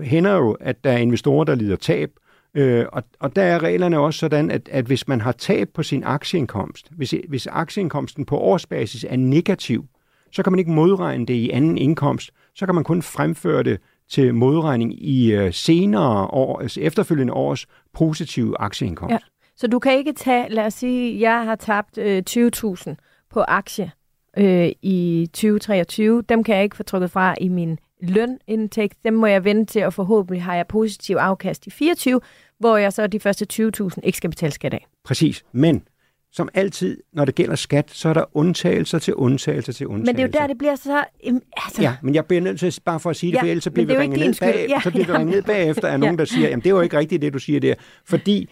[0.04, 2.12] hænder jo, at der er investorer, der lider tab,
[2.56, 5.84] Øh, og, og der er reglerne også sådan, at, at hvis man har tab på
[5.84, 9.86] sin aktieindkomst, hvis, hvis aktieindkomsten på årsbasis er negativ,
[10.32, 12.32] så kan man ikke modregne det i anden indkomst.
[12.56, 17.66] Så kan man kun fremføre det til modregning i øh, senere år, altså efterfølgende års
[17.94, 19.14] positive aktieindkomst.
[19.14, 19.18] Ja.
[19.56, 22.96] Så du kan ikke tage, lad os sige, jeg har tabt øh, 20.000
[23.30, 23.92] på aktie
[24.38, 26.22] øh, i 2023.
[26.22, 29.04] Dem kan jeg ikke få trukket fra i min lønindtægt.
[29.04, 32.22] Dem må jeg vente til, og forhåbentlig har jeg positiv afkast i 24,
[32.64, 34.86] hvor jeg så de første 20.000 ikke skal betale skat af.
[35.04, 35.84] Præcis, men
[36.32, 40.14] som altid, når det gælder skat, så er der undtagelser til undtagelser til undtagelser.
[40.14, 41.04] Men det er jo der, det bliver så...
[41.58, 41.82] Altså...
[41.82, 43.72] Ja, men jeg bliver nødt til, bare for at sige det, ja, for ellers så
[43.72, 45.12] bliver vi ringet ned, bag, ja, så bliver ja.
[45.12, 45.98] vi ringet ned bagefter af ja.
[45.98, 47.76] nogen, der siger, jamen det er jo ikke rigtigt, det du siger der.
[48.06, 48.50] Fordi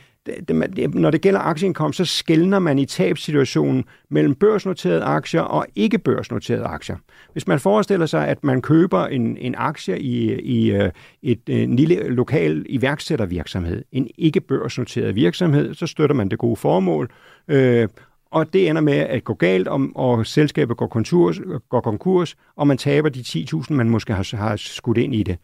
[0.94, 6.64] når det gælder aktieindkomst, så skældner man i tabssituationen mellem børsnoterede aktier og ikke børsnoterede
[6.64, 6.96] aktier.
[7.34, 11.60] Hvis man forestiller sig, at man køber en, en aktie i, i øh, et, øh,
[11.62, 17.12] en lille lokal iværksættervirksomhed, en ikke børsnoteret virksomhed, så støtter man det gode formål,
[17.48, 17.88] øh,
[18.32, 22.68] og det ender med at gå galt, og, og selskabet går konkurs, går konkurs, og
[22.68, 25.38] man taber de 10.000, man måske har, har skudt ind i det.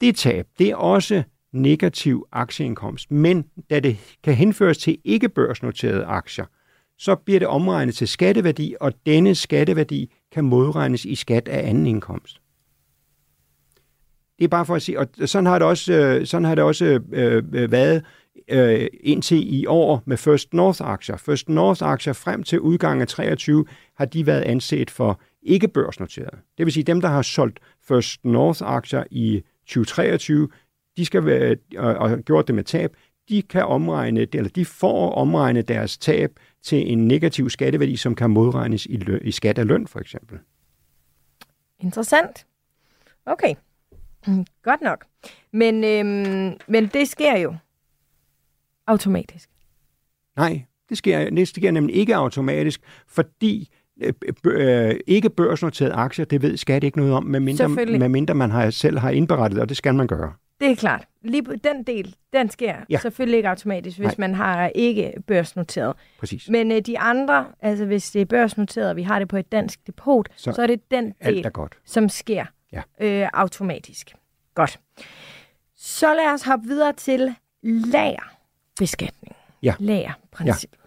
[0.00, 1.22] Det tab, det er også
[1.54, 3.10] negativ aktieindkomst.
[3.10, 6.44] Men da det kan henføres til ikke børsnoterede aktier,
[6.98, 11.86] så bliver det omregnet til skatteværdi, og denne skatteværdi kan modregnes i skat af anden
[11.86, 12.40] indkomst.
[14.38, 16.64] Det er bare for at sige, og sådan har det også, øh, sådan har det
[16.64, 18.04] også øh, øh, været
[18.48, 21.16] øh, indtil i år med First North-aktier.
[21.16, 23.64] First North-aktier frem til udgangen af 23
[23.96, 26.38] har de været anset for ikke børsnoteret.
[26.58, 30.48] Det vil sige, dem, der har solgt First North-aktier i 2023,
[30.96, 32.96] de skal være, og, og gjort det med tab,
[33.28, 36.30] de kan omregne, eller de får omregne deres tab
[36.62, 40.38] til en negativ skatteværdi, som kan modregnes i, løn, i skat af løn, for eksempel.
[41.80, 42.46] Interessant.
[43.26, 43.54] Okay.
[44.62, 45.04] Godt nok.
[45.52, 47.54] Men, øhm, men det sker jo
[48.86, 49.50] automatisk.
[50.36, 54.12] Nej, det sker, det sker nemlig ikke automatisk, fordi øh,
[54.44, 58.98] øh, ikke børsnoterede aktier, det ved skat ikke noget om, medmindre, medmindre man har, selv
[58.98, 60.32] har indberettet, og det skal man gøre.
[60.60, 61.08] Det er klart.
[61.22, 62.98] Lige den del, den sker ja.
[62.98, 64.14] selvfølgelig ikke automatisk, hvis Nej.
[64.18, 65.96] man har ikke børsnoteret.
[66.18, 66.48] Præcis.
[66.48, 69.52] Men øh, de andre, altså hvis det er børsnoteret, og vi har det på et
[69.52, 71.78] dansk depot, så, så er det den del, godt.
[71.84, 72.82] som sker ja.
[73.00, 74.14] øh, automatisk.
[74.54, 74.80] Godt.
[75.76, 79.36] Så lad os hoppe videre til lagerbeskatning.
[79.62, 79.74] Ja.
[79.78, 80.78] Lagerprincippet.
[80.82, 80.83] Ja.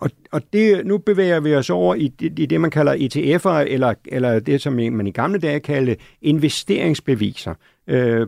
[0.00, 3.72] Og, og det, nu bevæger vi os over i det, i det man kalder ETF'er,
[3.72, 7.54] eller, eller det, som man i gamle dage kaldte investeringsbeviser.
[7.86, 8.26] Øh,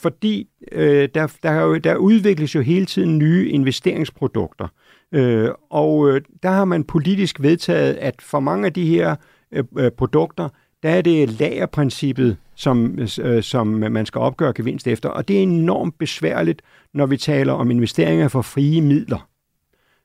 [0.00, 4.68] fordi øh, der, der, der udvikles jo hele tiden nye investeringsprodukter.
[5.12, 9.16] Øh, og øh, der har man politisk vedtaget, at for mange af de her
[9.52, 10.48] øh, øh produkter,
[10.82, 15.08] der er det lagerprincippet, som, øh, som man skal opgøre gevinst efter.
[15.08, 16.62] Og det er enormt besværligt,
[16.94, 19.27] når vi taler om investeringer for frie midler.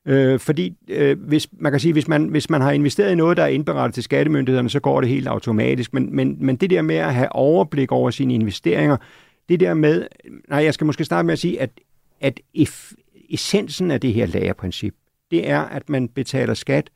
[0.06, 3.36] Øh, fordi øh, hvis, man kan sige, hvis man, hvis man har investeret i noget,
[3.36, 5.94] der er indberettet til skattemyndighederne, så går det helt automatisk.
[5.94, 8.96] Men, men, men det der med at have overblik over sine investeringer,
[9.48, 10.06] det der med,
[10.48, 11.70] nej, jeg skal måske starte med at sige, at,
[12.20, 12.40] at
[13.30, 14.94] essensen af det her lagerprincip,
[15.30, 16.90] det er, at man betaler skat,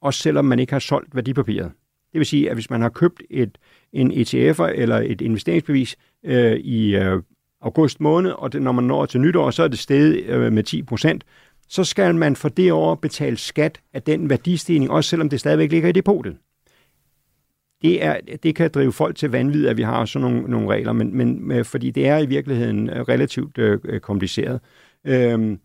[0.00, 1.72] også selvom man ikke har solgt værdipapiret.
[2.12, 3.58] Det vil sige, at hvis man har købt et,
[3.92, 7.22] en ETF eller et investeringsbevis øh, i øh,
[7.60, 10.62] august måned, og det, når man når til nytår, så er det steget øh, med
[10.62, 11.24] 10 procent,
[11.68, 15.70] så skal man for det år betale skat af den værdistigning, også selvom det stadigvæk
[15.70, 16.36] ligger i depotet.
[17.82, 20.92] Det, er, det kan drive folk til vanvid, at vi har sådan nogle, nogle regler,
[20.92, 24.60] men, men øh, fordi det er i virkeligheden øh, relativt øh, øh, kompliceret.
[25.04, 25.58] Øhm,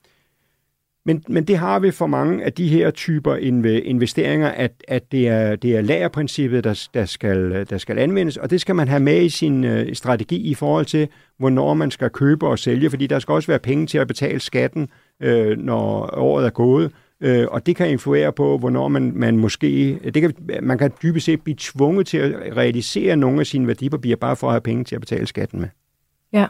[1.06, 5.28] men, men det har vi for mange af de her typer investeringer, at, at det,
[5.28, 9.00] er, det er lagerprincippet, der, der, skal, der skal anvendes, og det skal man have
[9.00, 11.08] med i sin øh, strategi i forhold til,
[11.38, 14.40] hvornår man skal købe og sælge, fordi der skal også være penge til at betale
[14.40, 19.38] skatten, øh, når året er gået, Øh, og det kan influere på, hvornår man, man
[19.38, 23.68] måske, det kan, man kan dybest set blive tvunget til at realisere nogle af sine
[23.68, 25.70] værdipapirer, bare for at have penge til at betale skatten med.
[26.34, 26.48] Ja.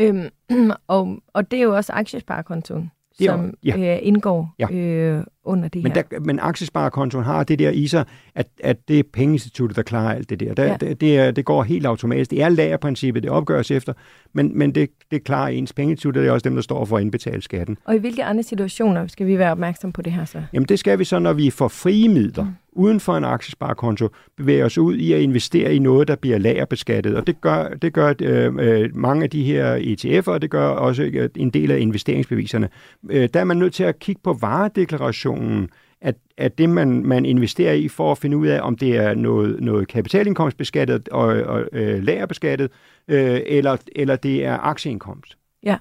[0.00, 0.28] Øhm,
[0.86, 2.90] og, og det er jo også aktiesparekontoen
[3.26, 3.94] som ja.
[3.94, 4.70] øh, indgår ja.
[4.72, 6.02] øh, under det men her.
[6.02, 8.04] Der, men aktiesparekontoen har det der i sig,
[8.34, 10.54] at, at det er pengeinstituttet, der klarer alt det der.
[10.54, 10.76] der ja.
[10.80, 12.30] det, det, det går helt automatisk.
[12.30, 13.92] Det er lagerprincippet, det opgøres efter,
[14.32, 17.02] men, men det, det klarer ens pengeinstitut, det er også dem, der står for at
[17.02, 17.78] indbetale skatten.
[17.84, 20.42] Og i hvilke andre situationer skal vi være opmærksom på det her så?
[20.52, 22.44] Jamen det skal vi så, når vi får frie midler.
[22.44, 26.38] Mm uden for en aktiesparekonto bevæger os ud i at investere i noget, der bliver
[26.38, 27.16] lagerbeskattet.
[27.16, 30.68] Og det gør, det gør øh, øh mange af de her ETF'er, og det gør
[30.68, 32.68] også øh, en del af investeringsbeviserne.
[33.10, 35.68] Øh, der er man nødt til at kigge på varedeklarationen,
[36.00, 39.14] at, at det, man, man investerer i for at finde ud af, om det er
[39.14, 42.70] noget, noget kapitalindkomstbeskattet og, og øh, lagerbeskattet,
[43.08, 45.36] øh, eller, eller det er aktieindkomst.
[45.62, 45.76] Ja.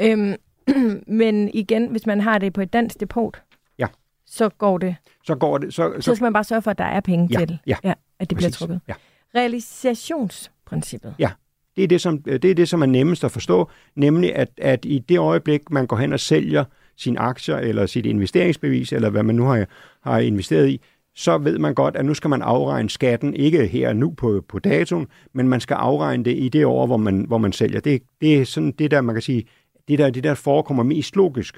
[0.00, 0.34] Øhm,
[1.20, 3.42] men igen, hvis man har det på et dansk depot
[4.34, 5.74] så går det så går det...
[5.74, 7.76] Så, så, så skal man bare sørge for, at der er penge ja, til, ja,
[7.84, 8.80] ja, at det præcis, bliver trukket.
[8.88, 8.94] Ja.
[9.34, 11.14] Realisationsprincippet.
[11.18, 11.30] Ja,
[11.76, 14.84] det er det, som, det er det, som er nemmest at forstå, nemlig at, at
[14.84, 16.64] i det øjeblik, man går hen og sælger
[16.96, 19.66] sine aktier, eller sit investeringsbevis, eller hvad man nu har,
[20.02, 20.80] har investeret i,
[21.16, 24.58] så ved man godt, at nu skal man afregne skatten, ikke her nu på, på
[24.58, 27.80] datoen, men man skal afregne det i det år, hvor man, hvor man sælger.
[27.80, 29.44] Det, det er sådan det der, man kan sige,
[29.88, 31.56] det der, det der forekommer mest logisk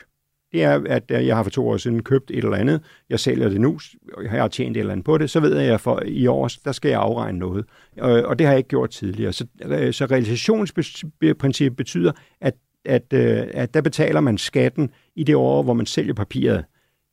[0.57, 3.21] det er, at øh, jeg har for to år siden købt et eller andet, jeg
[3.21, 3.79] sælger det nu,
[4.13, 6.27] og jeg har tjent et eller andet på det, så ved jeg, at for i
[6.27, 7.65] år, der skal jeg afregne noget.
[8.01, 9.33] Og, det har jeg ikke gjort tidligere.
[9.33, 15.35] Så, øh, så realisationsprincippet betyder, at, at, øh, at der betaler man skatten i det
[15.35, 16.65] år, hvor man sælger papiret.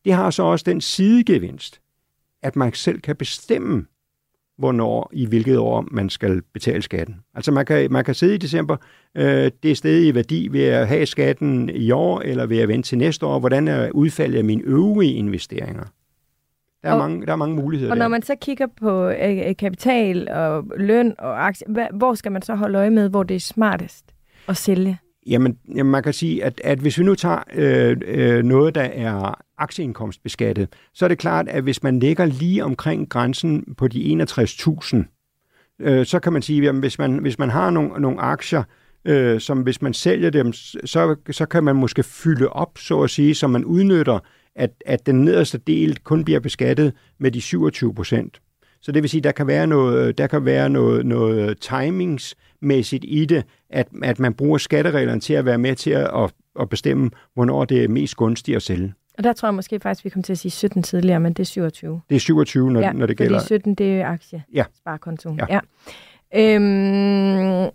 [0.06, 1.82] Det har så også den sidegevinst,
[2.44, 3.86] at man selv kan bestemme,
[4.58, 7.16] hvornår, i hvilket år man skal betale skatten.
[7.36, 8.78] Altså man kan, man kan sidde i december,
[9.18, 12.68] øh, det er stadig i værdi ved at have skatten i år, eller ved at
[12.68, 15.84] vente til næste år, hvordan er udfaldet af mine øvrige investeringer.
[16.84, 18.10] Der er, og, mange, der er mange muligheder Og når der.
[18.10, 22.56] man så kigger på øh, kapital og løn og aktier, hvad, hvor skal man så
[22.56, 24.06] holde øje med, hvor det er smartest
[24.48, 24.98] at sælge?
[25.28, 28.82] Jamen, jamen man kan sige, at, at hvis vi nu tager øh, øh, noget, der
[28.82, 34.24] er aktieindkomstbeskattet, så er det klart, at hvis man ligger lige omkring grænsen på de
[34.24, 34.98] 61.000,
[35.80, 38.64] øh, så kan man sige, at hvis man, hvis man har nogle, nogle aktier,
[39.06, 43.10] øh, som hvis man sælger dem, så, så kan man måske fylde op, så at
[43.10, 44.20] sige, så man udnytter,
[44.56, 48.42] at, at den nederste del kun bliver beskattet med de 27 procent.
[48.82, 53.06] Så det vil sige, der kan være noget, der kan være noget, noget timings, timingsmæssigt
[53.08, 56.70] i det, at, at man bruger skattereglerne til at være med til at, at, at
[56.70, 58.94] bestemme, hvornår det er mest gunstigt at sælge.
[59.18, 61.40] Og der tror jeg måske faktisk, vi kommer til at sige 17 tidligere, men det
[61.40, 62.02] er 27.
[62.10, 63.40] Det er 27, når, ja, når det gælder.
[63.40, 64.44] fordi 17, det er aktie.
[64.54, 64.64] Ja.
[64.78, 65.36] Sparekonto.
[65.40, 65.46] Ja.
[65.50, 65.60] ja.
[66.36, 67.70] Øhm,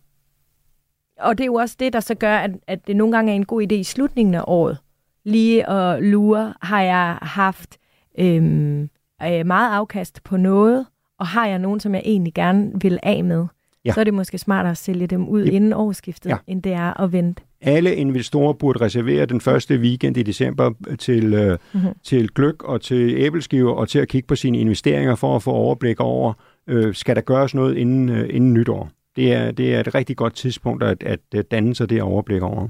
[1.20, 3.36] og det er jo også det, der så gør, at, at det nogle gange er
[3.36, 4.78] en god idé i slutningen af året,
[5.24, 7.78] lige at lure, har jeg haft
[8.18, 8.82] øhm,
[9.22, 10.86] øh, meget afkast på noget,
[11.18, 13.46] og har jeg nogen, som jeg egentlig gerne vil af med,
[13.88, 13.92] Ja.
[13.92, 15.50] så er det måske smartere at sælge dem ud Ja.
[15.50, 16.36] inden årsskiftet, Ja.
[16.46, 17.42] end det er at vente.
[17.60, 21.82] Alle investorer burde reservere den første weekend i december til, øh, Mhm.
[22.04, 25.50] til gløk og til æbleskiver og til at kigge på sine investeringer for at få
[25.50, 26.32] overblik over,
[26.66, 28.90] øh, skal der gøres noget inden, øh, inden nytår.
[29.16, 31.02] Det er, det er et rigtig godt tidspunkt at,
[31.34, 32.68] at, danne sig det overblik over.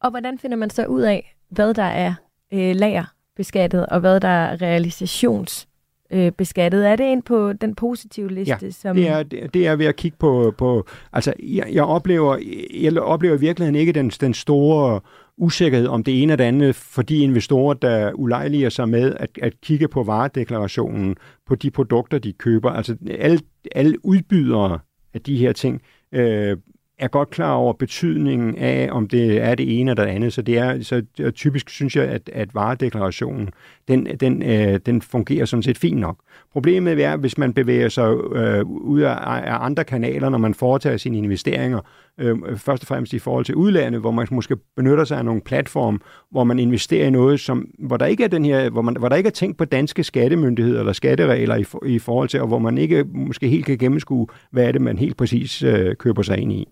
[0.00, 2.14] Og hvordan finder man så ud af, hvad der er
[2.52, 5.69] øh, lagerbeskattet, og hvad der er realisationsbeskattet?
[6.12, 6.88] Øh, beskattet?
[6.88, 8.58] er det ind på den positive liste?
[8.62, 8.96] Ja, som...
[8.96, 12.38] Det er, det er ved at kigge på, på altså jeg, jeg, oplever,
[12.74, 15.00] jeg oplever i virkeligheden ikke den, den store
[15.36, 19.30] usikkerhed om det ene og det andet, for de investorer, der ulejliger sig med at,
[19.42, 22.70] at kigge på varedeklarationen, på de produkter, de køber.
[22.70, 23.40] Altså alle,
[23.74, 24.78] alle udbydere
[25.14, 26.56] af de her ting øh,
[27.00, 30.32] er godt klar over betydningen af, om det er det ene eller det andet.
[30.32, 31.02] Så det er så
[31.34, 33.50] typisk synes jeg, at, at varedeklarationen,
[33.88, 36.16] den, den, øh, den fungerer sådan set fint nok.
[36.52, 40.96] Problemet er, hvis man bevæger sig øh, ud af, af andre kanaler, når man foretager
[40.96, 41.80] sine investeringer,
[42.18, 45.40] øh, først og fremmest i forhold til udlandet, hvor man måske benytter sig af nogle
[45.40, 48.96] platform, hvor man investerer i noget, som, hvor der ikke er den her, hvor, man,
[48.96, 52.46] hvor der ikke er tænkt på danske skattemyndigheder eller skatteregler i, i forhold til, og
[52.46, 56.22] hvor man ikke måske helt kan gennemskue, hvad er det, man helt præcis øh, køber
[56.22, 56.68] sig ind i.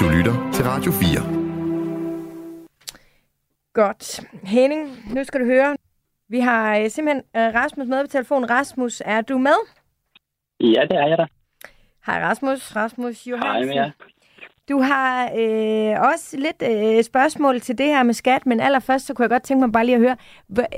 [0.00, 1.20] Du lytter til Radio 4.
[3.72, 4.20] Godt.
[4.42, 5.76] Henning, nu skal du høre.
[6.28, 8.50] Vi har øh, simpelthen øh, Rasmus med på telefon.
[8.50, 9.58] Rasmus, er du med?
[10.60, 11.26] Ja, det er jeg da.
[12.06, 12.76] Hej Rasmus.
[12.76, 13.66] Rasmus Hej Johansen.
[13.68, 13.90] med jer.
[14.68, 19.14] Du har øh, også lidt øh, spørgsmål til det her med skat, men allerførst så
[19.14, 20.16] kunne jeg godt tænke mig bare lige at høre,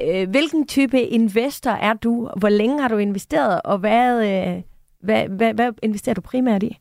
[0.04, 2.30] øh, hvilken type investor er du?
[2.36, 4.62] Hvor længe har du investeret, og hvad, øh,
[5.00, 6.78] hvad, hvad, hvad investerer du primært i?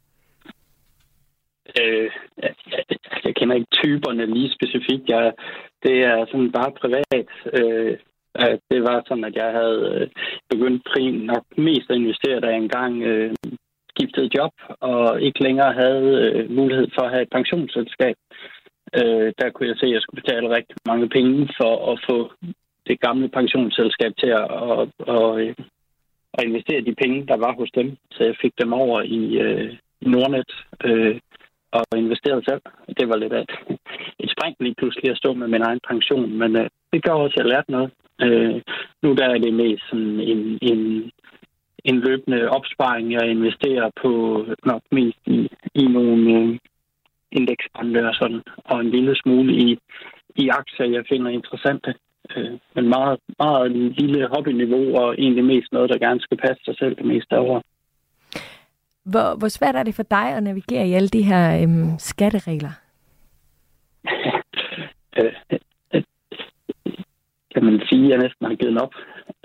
[1.81, 2.09] Øh,
[2.43, 2.53] jeg,
[3.25, 5.09] jeg kender ikke typerne lige specifikt.
[5.09, 5.33] Jeg,
[5.83, 7.29] det er sådan bare privat.
[7.53, 7.97] Øh,
[8.35, 10.07] at det var sådan, at jeg havde øh,
[10.49, 13.35] begyndt prim nok mest at investere, da jeg engang øh,
[13.89, 18.15] skiftede job, og ikke længere havde øh, mulighed for at have et pensionsselskab.
[18.99, 22.31] Øh, der kunne jeg se, at jeg skulle betale rigtig mange penge for at få
[22.87, 25.55] det gamle pensionsselskab til at, at, at,
[26.33, 27.97] at investere de penge, der var hos dem.
[28.11, 30.51] Så jeg fik dem over i, øh, i Nordnet.
[30.83, 31.19] Øh,
[31.71, 32.61] og investerede selv.
[32.99, 33.53] Det var lidt af et,
[34.19, 37.35] et spring lige pludselig at stå med min egen pension, men øh, det gør også,
[37.37, 37.91] at jeg lærte noget.
[38.21, 38.61] Øh,
[39.01, 41.11] nu der er det mest sådan en, en,
[41.83, 44.11] en løbende opsparing, jeg investerer på
[44.65, 46.59] nok mest i, i nogle øh,
[47.31, 49.77] indeksfonde og sådan, og en lille smule i,
[50.35, 51.93] i aktier, jeg finder interessante.
[52.35, 56.75] Øh, men meget, meget lille hobbyniveau, og egentlig mest noget, der gerne skal passe sig
[56.77, 57.63] selv det meste af året.
[59.11, 62.73] Hvor, hvor svært er det for dig at navigere i alle de her øhm, skatteregler?
[67.53, 68.93] Kan man sige, at jeg næsten har givet op.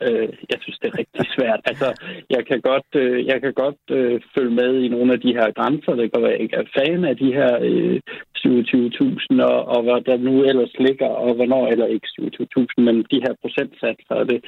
[0.03, 1.61] Øh, jeg synes, det er rigtig svært.
[1.65, 1.89] Altså,
[2.31, 5.49] jeg kan godt, øh, jeg kan godt øh, følge med i nogle af de her
[5.59, 5.95] grænser.
[5.95, 8.01] Det kan være, jeg ikke er fan af de her øh,
[8.37, 13.23] 27.000, og, og hvad der nu ellers ligger, og hvornår eller ikke 27.000, men de
[13.25, 14.41] her procentsatser det.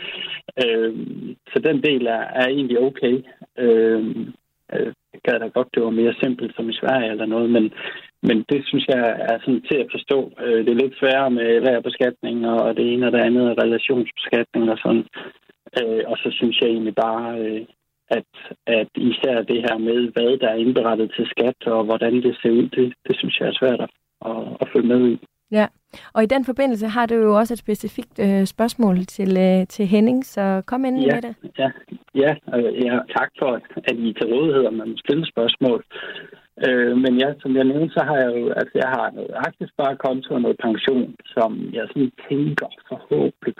[0.65, 0.93] Øh,
[1.53, 3.15] så den del er, er egentlig okay.
[3.59, 4.05] Øh,
[4.75, 7.73] øh, jeg gad da godt, det var mere simpelt som i Sverige eller noget, men,
[8.23, 10.33] men det synes jeg er sådan til at forstå.
[10.45, 14.79] Øh, det er lidt sværere med lærerbeskatning og det ene og det andet, relationsbeskatning og
[14.79, 15.05] sådan.
[15.81, 17.63] Øh, og så synes jeg egentlig bare, øh,
[18.11, 18.31] at,
[18.67, 22.51] at især det her med, hvad der er indberettet til skat og hvordan det ser
[22.51, 23.91] ud, det, det synes jeg er svært at,
[24.31, 25.19] at, at følge med i.
[25.51, 25.67] Ja,
[26.15, 29.87] og i den forbindelse har du jo også et specifikt øh, spørgsmål til, øh, til
[29.87, 31.15] Henning, så kom ind Ja.
[31.15, 31.35] med det.
[31.59, 31.71] Ja,
[32.15, 33.51] ja, øh, ja, tak for,
[33.89, 35.85] at I til rådighed, om man må stille spørgsmål.
[36.67, 40.35] Øh, men ja, som jeg nævnte, så har jeg jo, altså jeg har noget aktiesparekonto
[40.35, 43.55] og noget pension, som jeg sådan tænker forhåbentlig,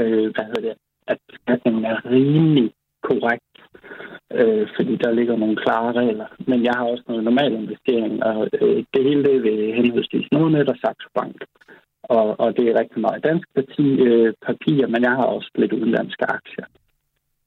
[0.00, 0.74] øh, hvad hedder det,
[1.12, 2.70] at beskatningen er rimelig
[3.08, 3.54] korrekt,
[4.38, 6.26] øh, fordi der ligger nogle klare regler.
[6.46, 10.68] Men jeg har også noget normal investering, og øh, det hele det vil henholdsvis Nordnet
[10.68, 11.36] og Saxo Bank.
[12.02, 15.72] Og, og det er rigtig meget dansk parti, øh, papir, men jeg har også lidt
[15.72, 16.66] udenlandske aktier.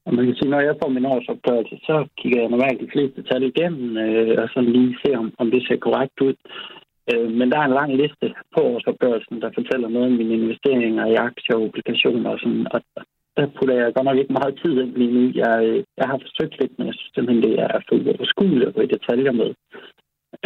[0.06, 3.22] Og man kan sige, når jeg får min årsopgørelse, så kigger jeg normalt de fleste
[3.22, 6.34] tal igennem, øh, og så lige ser, om, om det ser korrekt ud.
[7.10, 11.06] Øh, men der er en lang liste på årsopgørelsen, der fortæller noget om mine investeringer
[11.06, 12.80] i aktier og obligationer og sådan, og
[13.36, 15.22] der putter jeg godt nok ikke meget tid ind lige nu.
[15.42, 18.74] Jeg, øh, jeg har forsøgt lidt, men jeg synes simpelthen, det er for uoverskueligt at
[18.74, 19.50] gå i detaljer med.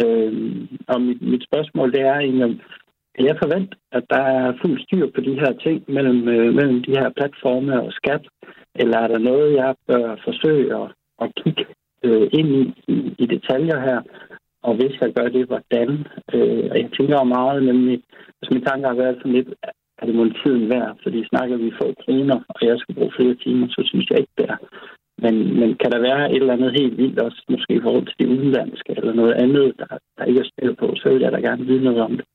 [0.03, 2.61] Øhm, og mit, mit spørgsmål, det er egentlig,
[3.15, 6.83] kan jeg forvente, at der er fuld styr på de her ting mellem, øh, mellem
[6.83, 8.23] de her platforme og skat?
[8.75, 10.87] Eller er der noget, jeg bør forsøge at,
[11.21, 11.65] at kigge
[12.03, 14.01] øh, ind i, i, i detaljer her?
[14.63, 15.89] Og hvis jeg gør det, hvordan?
[16.33, 18.03] Øh, og jeg tænker meget, nemlig,
[18.37, 19.49] hvis mine tanker har været sådan lidt,
[20.09, 20.91] det måske tiden værd?
[21.03, 24.35] Fordi snakker vi få kroner, og jeg skal bruge flere timer, så synes jeg ikke,
[24.37, 24.57] det er.
[25.23, 28.19] Men, men kan der være et eller andet helt vildt også, måske i forhold til
[28.19, 31.39] de udenlandske, eller noget andet, der, der ikke er styr på, så vil jeg da
[31.39, 32.25] gerne vide noget om det.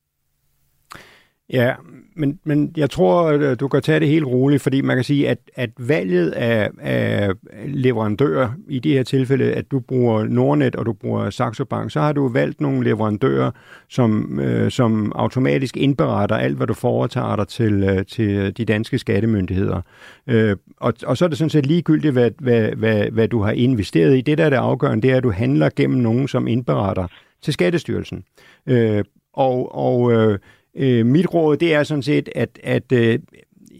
[1.53, 1.73] Ja,
[2.15, 5.03] men, men jeg tror, at øh, du kan tage det helt roligt, fordi man kan
[5.03, 7.31] sige, at, at valget af, af
[7.67, 11.99] leverandører, i det her tilfælde, at du bruger Nordnet og du bruger Saxo Bank, så
[11.99, 13.51] har du valgt nogle leverandører,
[13.89, 18.99] som, øh, som automatisk indberetter alt, hvad du foretager dig til, øh, til de danske
[18.99, 19.81] skattemyndigheder.
[20.27, 23.51] Øh, og, og så er det sådan set ligegyldigt, hvad, hvad, hvad, hvad du har
[23.51, 24.21] investeret i.
[24.21, 27.07] Det, der er det afgørende, det er, at du handler gennem nogen, som indberetter
[27.41, 28.23] til Skattestyrelsen.
[28.67, 29.03] Øh,
[29.33, 30.39] og og øh,
[30.77, 33.19] Øh, mit råd, det er sådan set, at, at øh,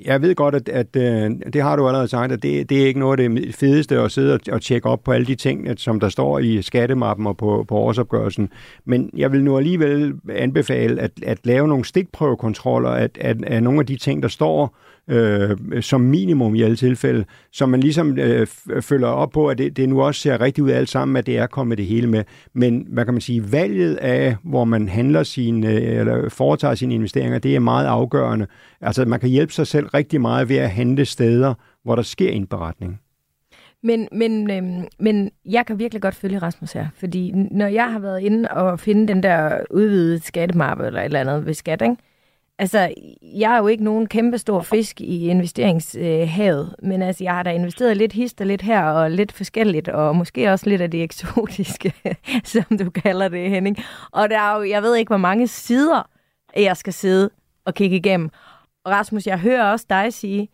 [0.05, 2.85] jeg ved godt, at, at øh, det har du allerede sagt, at det, det er
[2.85, 5.67] ikke noget af det fedeste at sidde og, og tjekke op på alle de ting,
[5.67, 8.49] at, som der står i skattemappen og på, på årsopgørelsen.
[8.85, 13.79] Men jeg vil nu alligevel anbefale at, at lave nogle stikprøvekontroller af, af, af nogle
[13.79, 14.77] af de ting, der står
[15.07, 18.47] øh, som minimum i alle tilfælde, så man ligesom øh,
[18.81, 21.37] følger op på, at det, det nu også ser rigtigt ud alt sammen, at det
[21.37, 22.23] er kommet det hele med.
[22.53, 26.93] Men hvad kan man sige, valget af, hvor man handler sine, øh, eller foretager sine
[26.93, 28.47] investeringer, det er meget afgørende.
[28.81, 32.29] Altså man kan hjælpe sig selv rigtig meget ved at handle steder, hvor der sker
[32.29, 32.99] indberetning.
[33.83, 37.99] Men, men, øhm, men jeg kan virkelig godt følge Rasmus her, fordi når jeg har
[37.99, 41.95] været inde og finde den der udvidede skattemappe eller et eller andet ved skat, ikke?
[42.59, 47.43] Altså, jeg er jo ikke nogen kæmpe stor fisk i investeringshavet, men altså, jeg har
[47.43, 50.91] da investeret lidt hist og lidt her, og lidt forskelligt, og måske også lidt af
[50.91, 51.93] det eksotiske,
[52.43, 53.77] som du kalder det, Henning.
[54.11, 56.09] Og der er jo, jeg ved ikke, hvor mange sider,
[56.55, 57.29] jeg skal sidde
[57.65, 58.29] og kigge igennem.
[58.83, 60.49] Og Rasmus, jeg hører også dig sige,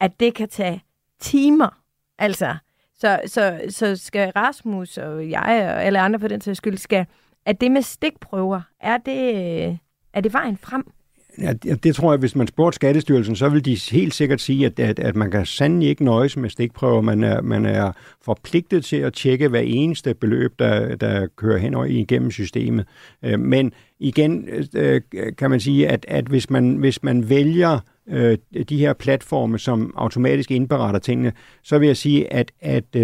[0.00, 0.84] at det kan tage
[1.20, 1.80] timer.
[2.18, 2.56] Altså,
[2.98, 7.06] så, så, så skal Rasmus og jeg og alle andre på den sags skyld, skal,
[7.46, 9.78] at det med stikprøver, er det,
[10.12, 10.92] er det vejen frem?
[11.40, 14.80] Ja, det tror jeg, hvis man spurgte Skattestyrelsen, så vil de helt sikkert sige, at,
[14.80, 17.00] at, at man kan sandelig ikke nøjes med stikprøver.
[17.00, 17.92] Man er, man er
[18.24, 22.86] forpligtet til at tjekke hver eneste beløb, der, der kører hen og igennem systemet.
[23.22, 25.00] Øh, men igen øh,
[25.38, 29.94] kan man sige, at, at hvis, man, hvis man vælger øh, de her platforme, som
[29.96, 32.96] automatisk indberetter tingene, så vil jeg sige, at, at,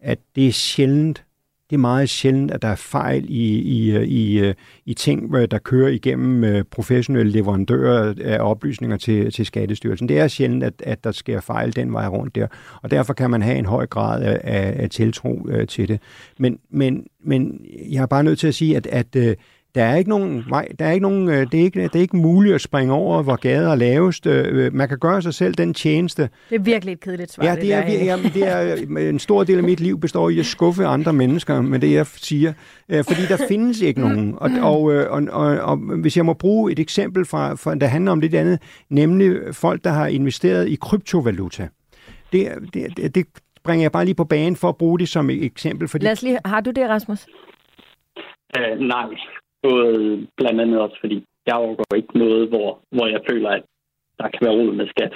[0.00, 1.24] at det er sjældent,
[1.70, 4.52] det er meget sjældent, at der er fejl i, i, i,
[4.86, 10.08] i ting, der kører igennem øh, professionelle leverandører af oplysninger til, til Skattestyrelsen.
[10.08, 12.46] Det er sjældent, at, at der sker fejl den vej rundt der,
[12.82, 16.00] og derfor kan man have en høj grad af, af, af tiltro øh, til det.
[16.38, 19.36] Men, men, men jeg er bare nødt til at sige, at, at øh,
[19.78, 22.00] der er ikke nogen vej, der er ikke nogen, øh, det, er ikke, det er
[22.00, 24.26] ikke muligt at springe over, hvor gader er lavest.
[24.26, 26.22] Øh, man kan gøre sig selv den tjeneste.
[26.50, 27.44] Det er virkelig et kedeligt svar.
[27.44, 30.28] Ja, det, er, det, er, jamen, det er, en stor del af mit liv består
[30.28, 32.52] i at skuffe andre mennesker med det, jeg siger.
[32.88, 34.34] Øh, fordi der findes ikke nogen.
[34.36, 38.12] Og, og, og, og, og hvis jeg må bruge et eksempel, fra, fra, der handler
[38.12, 38.58] om lidt andet,
[38.90, 41.68] nemlig folk, der har investeret i kryptovaluta.
[42.32, 43.26] Det, det, det, det
[43.64, 45.88] bringer jeg bare lige på banen for at bruge det som et eksempel.
[45.88, 46.04] Fordi...
[46.04, 47.26] Lad os lige, har du det, Rasmus?
[48.58, 49.06] Uh, nej,
[49.62, 53.64] Både blandt andet også, fordi jeg overgår ikke noget, hvor, hvor jeg føler, at
[54.18, 55.14] der kan være råd med skat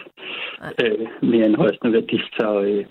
[0.82, 2.22] øh, mere end højst nødvendigt.
[2.38, 2.84] Så øh,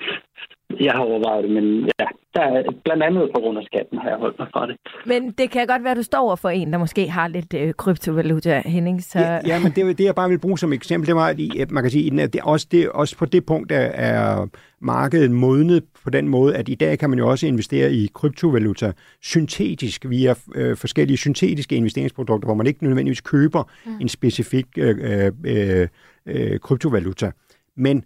[0.80, 2.06] jeg har overvejet det, men ja,
[2.36, 4.76] der er, blandt andet på grund af skatten har jeg holdt mig fra det.
[5.06, 7.54] Men det kan godt være, at du står over for en, der måske har lidt
[7.54, 9.04] øh, kryptovaluta, Henning.
[9.04, 9.20] Så...
[9.20, 11.84] Ja, ja, men det, det jeg bare vil bruge som eksempel, det var, at man
[11.84, 14.48] kan sige, at det, også, det, også på det punkt er, er
[14.82, 18.92] markedet modnet på den måde, at i dag kan man jo også investere i kryptovaluta
[19.22, 23.92] syntetisk via øh, forskellige syntetiske investeringsprodukter, hvor man ikke nødvendigvis køber mm.
[24.02, 25.88] en specifik øh, øh,
[26.26, 27.32] øh, kryptovaluta.
[27.76, 28.04] Men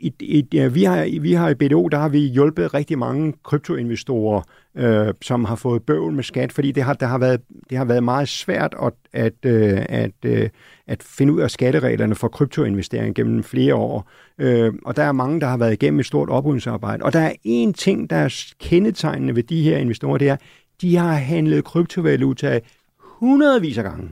[0.00, 3.34] et, et, ja, vi, har, vi har i BDO, der har vi hjulpet rigtig mange
[3.42, 4.42] kryptoinvestorer,
[4.76, 7.40] øh, som har fået bøvl med skat, fordi det har, der har været,
[7.70, 10.48] det har været meget svært at, at, øh, at, øh,
[10.86, 14.10] at finde ud af skattereglerne for kryptoinvestering gennem flere år.
[14.38, 17.04] Øh, og der er mange, der har været igennem et stort oprydningsarbejde.
[17.04, 20.36] Og der er én ting, der er kendetegnende ved de her investorer, det er,
[20.80, 22.60] de har handlet kryptovaluta
[22.98, 24.08] hundredvis af gange.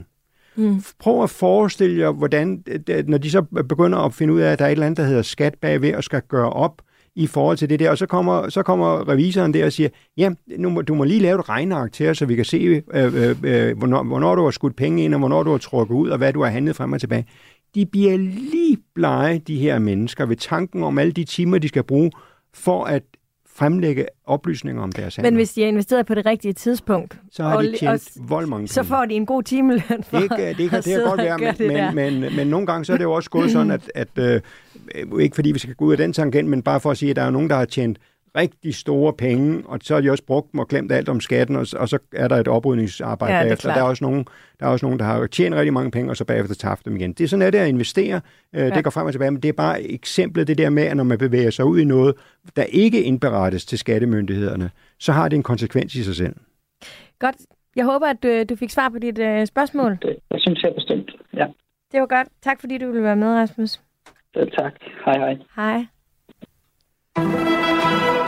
[0.55, 0.83] Mm.
[0.99, 2.63] Prøv at forestille jer, hvordan,
[3.07, 5.03] når de så begynder at finde ud af, at der er et eller andet, der
[5.03, 6.81] hedder skat bagved og skal gøre op
[7.15, 10.31] i forhold til det der, og så kommer, så kommer revisoren der og siger, ja,
[10.57, 12.83] nu må, du må lige lave et regneark til os, så vi kan se, øh,
[12.93, 16.09] øh, øh, hvornår, hvornår du har skudt penge ind, og hvornår du har trukket ud,
[16.09, 17.25] og hvad du har handlet frem og tilbage.
[17.75, 21.83] De bliver lige blege, de her mennesker, ved tanken om alle de timer, de skal
[21.83, 22.11] bruge
[22.53, 23.03] for at
[23.55, 25.31] fremlægge oplysninger om deres handler.
[25.31, 28.47] Men hvis de har investeret på det rigtige tidspunkt, så har de tjent og, vold
[28.47, 31.21] mange Så får de en god timeløn for det kan, det kan, det kan godt
[31.21, 33.91] være, men, men, men, men nogle gange så er det jo også gået sådan, at,
[33.95, 34.41] at øh,
[35.19, 37.15] ikke fordi vi skal gå ud af den tangent, men bare for at sige, at
[37.15, 37.97] der er nogen, der har tjent
[38.35, 41.55] rigtig store penge, og så har de også brugt dem og glemt alt om skatten,
[41.55, 43.73] og, og så er der et oprydningsarbejde ja, bagefter.
[43.73, 44.25] Der er, også nogen,
[44.59, 46.95] der er også nogen, der har tjent rigtig mange penge, og så bagefter tabt dem
[46.95, 47.13] igen.
[47.13, 48.21] Det er sådan, at det at investere.
[48.53, 48.69] Øh, ja.
[48.69, 51.03] Det går frem og tilbage, men det er bare eksemplet det der med, at når
[51.03, 52.15] man bevæger sig ud i noget,
[52.55, 56.35] der ikke indberettes til skattemyndighederne, så har det en konsekvens i sig selv.
[57.19, 57.35] Godt.
[57.75, 59.97] Jeg håber, at du, øh, du fik svar på dit uh, spørgsmål.
[60.01, 61.45] Det, jeg synes jeg bestemt, ja.
[61.91, 62.27] Det var godt.
[62.41, 63.79] Tak fordi du ville være med, Rasmus.
[64.35, 64.73] Ja, tak.
[65.05, 65.37] Hej hej.
[65.55, 65.85] Hej.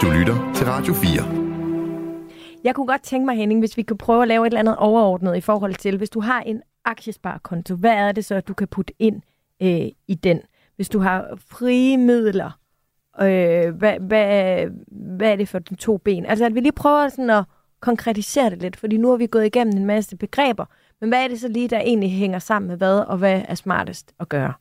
[0.05, 2.63] Du lytter til Radio 4.
[2.63, 4.75] Jeg kunne godt tænke mig, Henning, hvis vi kunne prøve at lave et eller andet
[4.75, 8.67] overordnet i forhold til, hvis du har en aktiesparekonto, hvad er det så, du kan
[8.67, 9.21] putte ind
[9.61, 10.41] øh, i den?
[10.75, 12.51] Hvis du har frie midler,
[13.21, 16.25] øh, hvad, hvad, hvad er det for de to ben?
[16.25, 17.43] Altså, at vi lige prøver sådan at
[17.79, 20.65] konkretisere det lidt, fordi nu har vi gået igennem en masse begreber,
[21.01, 23.55] men hvad er det så lige, der egentlig hænger sammen med hvad, og hvad er
[23.55, 24.53] smartest at gøre?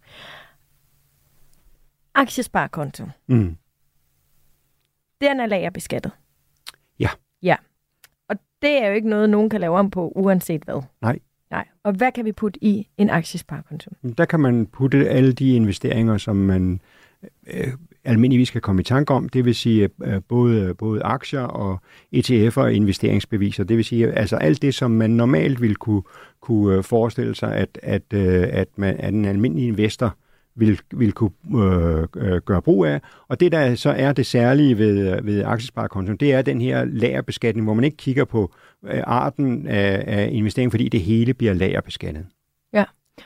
[2.14, 3.04] Aktiesparekonto.
[3.26, 3.56] Mm
[5.20, 6.12] den er lagerbeskattet.
[6.98, 7.08] Ja.
[7.42, 7.56] Ja.
[8.28, 10.82] Og det er jo ikke noget, nogen kan lave om på, uanset hvad.
[11.02, 11.18] Nej.
[11.50, 11.68] Nej.
[11.82, 13.90] Og hvad kan vi putte i en aktiesparekonto?
[14.18, 16.80] Der kan man putte alle de investeringer, som man
[17.46, 17.72] øh,
[18.04, 19.28] almindeligvis kan komme i tanke om.
[19.28, 21.80] Det vil sige øh, både, både aktier og
[22.16, 23.64] ETF'er og investeringsbeviser.
[23.64, 26.02] Det vil sige altså alt det, som man normalt ville kunne,
[26.40, 30.16] kunne øh, forestille sig, at, at, øh, at, man, at en almindelig investor
[30.56, 33.00] vil, vil kunne øh, øh, gøre brug af.
[33.28, 37.66] Og det, der så er det særlige ved, ved aktiesparekontoen, det er den her lagerbeskatning,
[37.66, 38.52] hvor man ikke kigger på
[38.84, 42.26] øh, arten af, af investering, fordi det hele bliver lagerbeskattet.
[42.72, 42.84] Ja.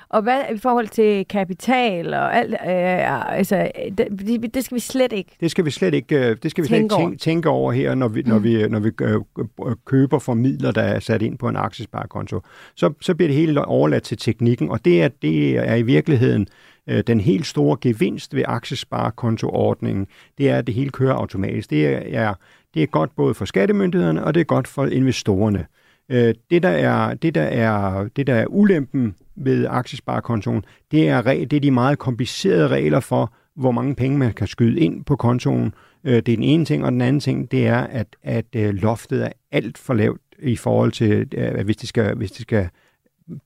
[0.08, 5.12] Og hvad i forhold til kapital og alt, øh, altså, det, det skal vi slet
[5.12, 7.48] ikke Det skal vi slet ikke, øh, det skal vi tænke, slet ikke tænke, tænke
[7.48, 8.28] over her, når vi, mm.
[8.28, 12.40] når vi, når vi øh, køber for midler, der er sat ind på en aktiesparekonto.
[12.76, 16.46] Så, så bliver det hele overladt til teknikken, og det er, det er i virkeligheden
[16.88, 20.06] Øh, den helt store gevinst ved aktiesparekontoordningen,
[20.38, 21.70] det er, at det hele kører automatisk.
[21.70, 21.86] Det
[22.16, 22.34] er,
[22.74, 25.66] det er godt både for skattemyndighederne, og det er godt for investorerne.
[26.08, 31.22] Øh, det, der er, det, der er, det, der er ulempen ved aktiesparekontoen, det er,
[31.22, 35.16] det er de meget komplicerede regler for, hvor mange penge man kan skyde ind på
[35.16, 35.74] kontoen.
[36.04, 39.24] Øh, det er den ene ting, og den anden ting, det er, at, at loftet
[39.24, 41.26] er alt for lavt i forhold til,
[41.64, 42.68] hvis det skal, hvis det skal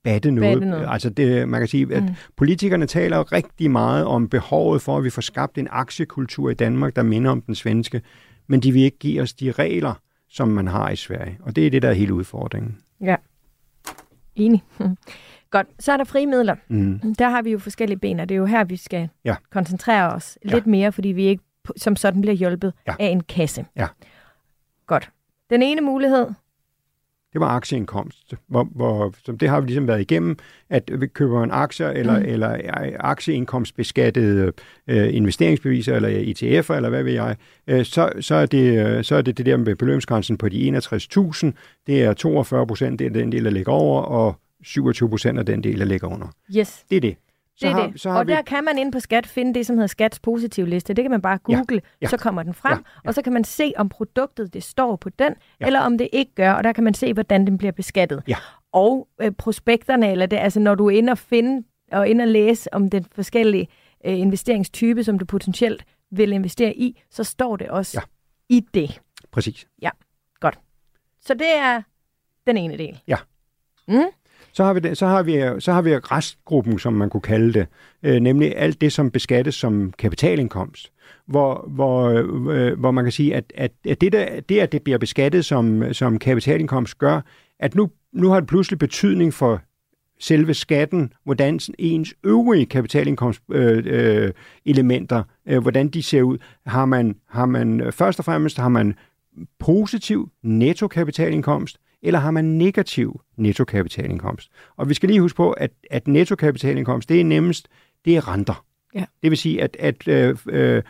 [0.04, 0.54] batte noget.
[0.54, 0.86] Batte noget.
[0.90, 2.08] Altså det, man kan sige, at mm.
[2.36, 6.96] politikerne taler rigtig meget om behovet for, at vi får skabt en aktiekultur i Danmark,
[6.96, 8.02] der minder om den svenske,
[8.46, 9.94] men de vil ikke give os de regler,
[10.28, 11.38] som man har i Sverige.
[11.40, 12.78] Og det er det, der er hele udfordringen.
[13.00, 13.16] Ja,
[14.36, 14.62] enig.
[15.50, 16.54] Godt, så er der frie midler.
[16.68, 17.14] Mm.
[17.18, 19.34] Der har vi jo forskellige ben, og det er jo her, vi skal ja.
[19.50, 20.54] koncentrere os ja.
[20.54, 21.44] lidt mere, fordi vi ikke
[21.76, 22.94] som sådan bliver hjulpet ja.
[23.00, 23.66] af en kasse.
[23.76, 23.86] Ja.
[24.86, 25.10] Godt.
[25.50, 26.26] Den ene mulighed,
[27.32, 28.34] det var aktieindkomst.
[28.46, 30.36] Hvor, hvor, som det har vi ligesom været igennem,
[30.70, 32.24] at vi køber en aktie eller, mm.
[32.28, 32.58] eller
[33.00, 34.52] aktieindkomstbeskattede
[34.86, 39.16] øh, investeringsbeviser eller ETF'er eller hvad ved jeg, øh, så, så, er det, øh, så
[39.16, 41.50] er det det der med beløbsgrænsen på de 61.000.
[41.86, 45.46] Det er 42 procent, det er den del, der ligger over, og 27 procent af
[45.46, 46.26] den del, der ligger under.
[46.56, 46.84] Yes.
[46.90, 47.16] Det er det.
[47.56, 48.00] Så det er har, det.
[48.00, 48.32] Så har og vi...
[48.32, 50.94] der kan man ind på skat finde det, som hedder skats positiv liste.
[50.94, 52.06] Det kan man bare google, ja, ja.
[52.06, 53.08] så kommer den frem, ja, ja.
[53.08, 55.66] og så kan man se, om produktet det står på den, ja.
[55.66, 58.22] eller om det ikke gør, og der kan man se, hvordan den bliver beskattet.
[58.28, 58.36] Ja.
[58.72, 62.28] Og øh, prospekterne, eller det, altså når du er inde og finde og inde og
[62.28, 63.68] læse om den forskellige
[64.04, 68.56] øh, investeringstype, som du potentielt vil investere i, så står det også ja.
[68.56, 69.00] i det.
[69.30, 69.66] Præcis.
[69.82, 69.90] Ja,
[70.40, 70.58] godt.
[71.20, 71.82] Så det er
[72.46, 73.00] den ene del.
[73.06, 73.16] Ja.
[73.88, 74.04] Mm?
[74.52, 77.52] Så har vi, det, så har vi, så har vi restgruppen, som man kunne kalde
[77.52, 77.66] det,
[78.02, 80.92] øh, nemlig alt det, som beskattes som kapitalindkomst.
[81.26, 82.08] Hvor, hvor,
[82.50, 85.44] øh, hvor man kan sige, at, at, at det, der, det, at det bliver beskattet
[85.44, 87.20] som, som kapitalindkomst, gør,
[87.60, 89.60] at nu, nu har det pludselig betydning for
[90.20, 94.32] selve skatten, hvordan ens øvrige kapitalindkomstelementer, øh, øh,
[94.64, 96.38] elementer, øh, hvordan de ser ud.
[96.66, 98.94] Har man, har man øh, først og fremmest har man
[99.58, 104.50] positiv netto kapitalindkomst, eller har man negativ nettokapitalinkomst?
[104.76, 107.68] Og vi skal lige huske på, at, at nettokapitalinkomst, det er nemmest,
[108.04, 108.64] det er renter.
[108.94, 109.04] Ja.
[109.22, 110.82] Det vil sige, at, at øh, øh,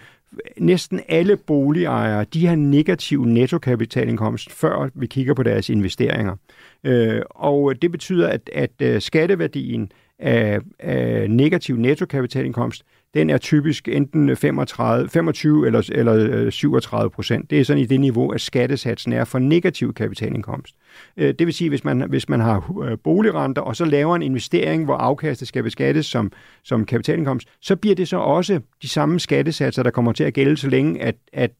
[0.58, 6.36] næsten alle boligejere, de har negativ nettokapitalinkomst, før vi kigger på deres investeringer.
[6.84, 12.84] Øh, og det betyder, at, at øh, skatteværdien af, af negativ nettokapitalinkomst,
[13.14, 17.50] den er typisk enten 35, 25 eller, eller øh, 37 procent.
[17.50, 20.74] Det er sådan i det niveau, at skattesatsen er for negativ kapitalindkomst.
[21.16, 24.22] Øh, det vil sige, hvis man, hvis man har øh, boligrenter, og så laver en
[24.22, 26.32] investering, hvor afkastet skal beskattes som,
[26.62, 30.56] som kapitalindkomst, så bliver det så også de samme skattesatser, der kommer til at gælde,
[30.56, 31.50] så længe at, at,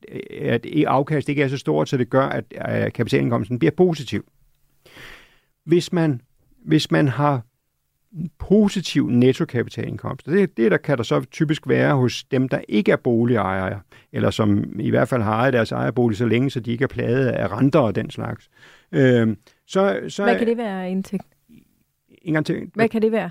[0.41, 4.25] at afkastet ikke er så stort, så det gør, at kapitalindkomsten bliver positiv.
[5.65, 6.21] Hvis man,
[6.65, 7.43] hvis man har
[8.39, 10.27] positiv nettokapitalinkomst.
[10.27, 13.81] Det, det der kan der så typisk være hos dem, der ikke er boligejere,
[14.13, 17.27] eller som i hvert fald har deres ejerbolig så længe, så de ikke er plaget
[17.27, 18.49] af renter og den slags.
[18.93, 19.37] Øh,
[19.67, 21.27] så, så, Hvad kan det være indtægt?
[22.23, 22.71] En gang til.
[22.75, 23.31] Hvad kan det være?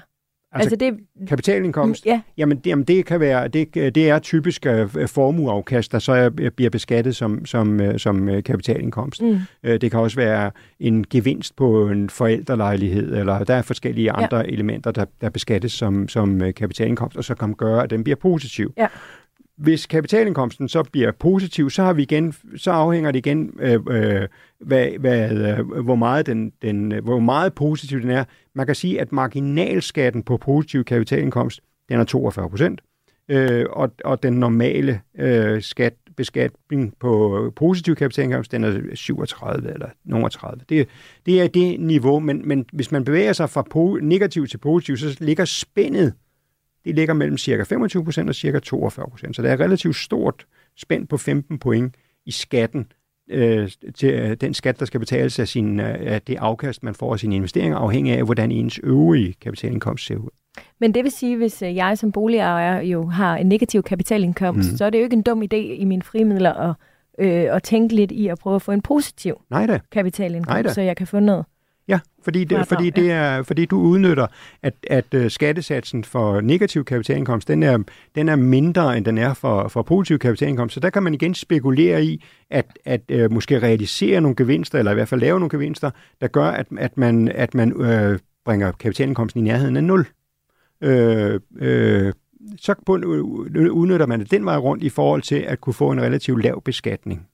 [0.54, 1.28] Altså, altså det...
[1.28, 2.06] kapitalindkomst?
[2.06, 2.22] Ja.
[2.38, 6.30] Jamen, det, jamen det kan være, det, det er typisk uh, formueafkast, der så er,
[6.30, 9.22] bliver beskattet som, som, uh, som uh, kapitalindkomst.
[9.22, 9.30] Mm.
[9.30, 14.38] Uh, det kan også være en gevinst på en forældrelejlighed, eller der er forskellige andre
[14.38, 14.44] ja.
[14.44, 18.18] elementer, der, der beskattes som, som uh, kapitalindkomst, og så kan gøre, at den bliver
[18.18, 18.74] positiv.
[18.78, 18.88] Ja.
[19.62, 24.28] Hvis kapitalindkomsten så bliver positiv, så har vi igen, så afhænger det igen, øh, øh,
[24.60, 28.24] hvad, hvad, øh, hvor, meget den, den, øh, hvor meget positiv den er.
[28.56, 32.82] Man kan sige, at marginalskatten på positiv kapitalindkomst, den er 42 procent,
[33.30, 40.30] øh, og, og den normale øh, skat, beskatning på positiv kapitalindkomst, den er 37 eller
[40.30, 40.64] 30.
[40.70, 40.88] Det,
[41.26, 44.98] det er det niveau, men, men hvis man bevæger sig fra po- negativ til positiv,
[44.98, 46.14] så ligger spændet
[46.86, 49.36] det ligger mellem cirka 25 procent og cirka 42 procent.
[49.36, 50.46] Så der er relativt stort
[50.78, 52.92] spænd på 15 point i skatten
[53.30, 56.96] øh, til øh, den skat, der skal betales af, sin, øh, af det afkast, man
[56.96, 60.30] får af sine investeringer, afhængig af, hvordan ens øvrige kapitalindkomst ser ud.
[60.80, 64.78] Men det vil sige, hvis øh, jeg som boligejer jo har en negativ kapitalindkomst, mm.
[64.78, 66.76] så er det jo ikke en dum idé i mine frimidler at,
[67.20, 70.82] øh, at tænke lidt i at prøve at få en positiv Nej kapitalindkomst, Nej så
[70.82, 71.46] jeg kan få noget
[71.88, 74.28] Ja, fordi, det, fordi, det er, fordi du udnytter,
[74.62, 77.78] at, at uh, skattesatsen for negativ kapitalindkomst, den er,
[78.16, 80.74] den er mindre, end den er for, for positiv kapitalindkomst.
[80.74, 84.92] Så der kan man igen spekulere i, at, at uh, måske realisere nogle gevinster, eller
[84.92, 88.72] i hvert fald lave nogle gevinster, der gør, at, at man, at man uh, bringer
[88.72, 90.08] kapitalindkomsten i nærheden af nul.
[90.86, 92.12] Uh, uh,
[92.58, 92.76] så
[93.72, 96.62] udnytter man det den vej rundt i forhold til at kunne få en relativt lav
[96.62, 97.28] beskatning.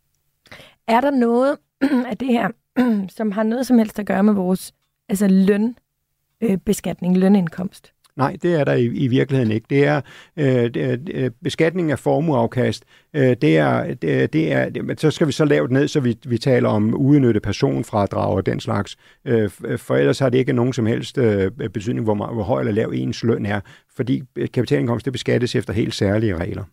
[0.88, 1.58] Er der noget
[2.12, 2.50] af det her,
[3.18, 4.74] som har noget som helst at gøre med vores
[5.10, 7.94] altså lønbeskatning, øh, lønindkomst?
[8.18, 9.66] Nej, det er der i, i virkeligheden ikke.
[9.70, 10.02] Det er,
[10.38, 12.84] øh, det er øh, beskatning af formueafkast.
[13.14, 16.00] Øh, det er, det, det er, det, så skal vi så lave det ned, så
[16.00, 18.98] vi, vi taler om uudnyttet personfradrag og den slags.
[19.26, 22.74] Øh, for ellers har det ikke nogen som helst øh, betydning, hvor, hvor høj eller
[22.74, 23.60] lav ens løn er,
[23.96, 24.24] fordi
[24.54, 26.64] kapitalindkomst det beskattes efter helt særlige regler.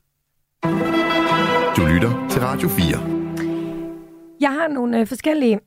[1.76, 2.84] Du lytter til Radio 4.
[4.40, 5.61] Jeg har nogle øh, forskellige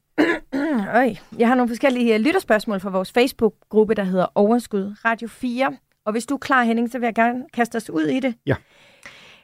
[0.93, 1.15] Øj.
[1.37, 5.77] Jeg har nogle forskellige uh, lytterspørgsmål fra vores Facebook-gruppe, der hedder Overskud Radio 4.
[6.05, 8.35] Og hvis du er klar, Henning, så vil jeg gerne kaste os ud i det.
[8.45, 8.55] Ja.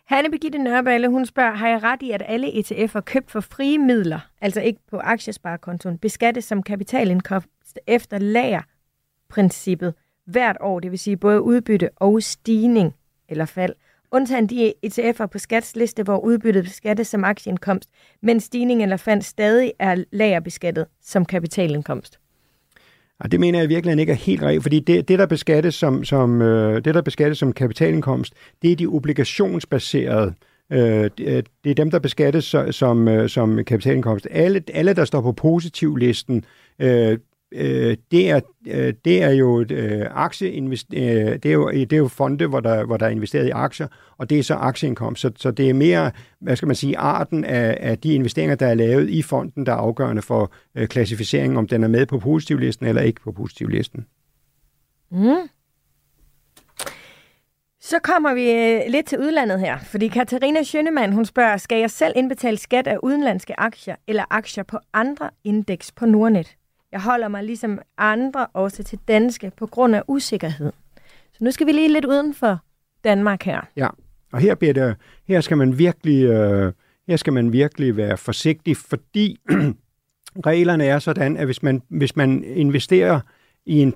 [0.05, 3.77] Hanne Birgitte Nørballe, hun spørger, har jeg ret i, at alle ETF'er købt for frie
[3.77, 9.93] midler, altså ikke på aktiesparekontoen, beskattes som kapitalindkomst efter lagerprincippet
[10.25, 12.95] hvert år, det vil sige både udbytte og stigning
[13.29, 13.73] eller fald
[14.14, 17.89] undtagen de ETF'er på skatsliste, hvor udbyttet beskattes som aktieindkomst,
[18.22, 22.20] men stigning eller fald stadig er lagerbeskattet som kapitalindkomst.
[23.24, 26.03] Ja, det mener jeg virkelig ikke er helt rigtigt, fordi det, det, der beskattes som,
[26.03, 30.34] som, øh, det, der beskattes som kapitalindkomst, det er de obligationsbaserede
[30.72, 34.28] øh, det, øh, er dem, der beskattes som, øh, som kapitalindkomst.
[34.32, 36.45] Alle, alle, der står på positivlisten,
[36.80, 37.18] øh,
[37.54, 41.93] øh, det, er, øh, det er jo øh, aktieinvest, øh, det, er jo, øh, det
[41.93, 43.88] er jo fonde, hvor der, hvor der er investeret i aktier,
[44.18, 45.22] og det er så aktieindkomst.
[45.22, 48.68] Så, så det er mere, hvad skal man sige, arten af, af de investeringer, der
[48.68, 52.20] er lavet i fonden, der er afgørende for øh, klassificeringen, om den er med på
[52.20, 54.06] positivlisten eller ikke på positivlisten.
[55.12, 55.49] Mm.
[57.82, 61.91] Så kommer vi øh, lidt til udlandet her, fordi Katarina Schønemann, hun spørger, skal jeg
[61.91, 66.56] selv indbetale skat af udenlandske aktier eller aktier på andre indeks på Nordnet?
[66.93, 70.71] Jeg holder mig ligesom andre også til danske på grund af usikkerhed.
[71.33, 72.59] Så nu skal vi lige lidt uden for
[73.03, 73.61] Danmark her.
[73.75, 73.87] Ja,
[74.33, 74.95] og her, bliver det,
[75.27, 76.23] her skal man virkelig...
[76.23, 76.73] Øh,
[77.07, 79.39] her skal man virkelig være forsigtig, fordi
[80.45, 83.19] reglerne er sådan, at hvis man, hvis man investerer
[83.65, 83.93] i en,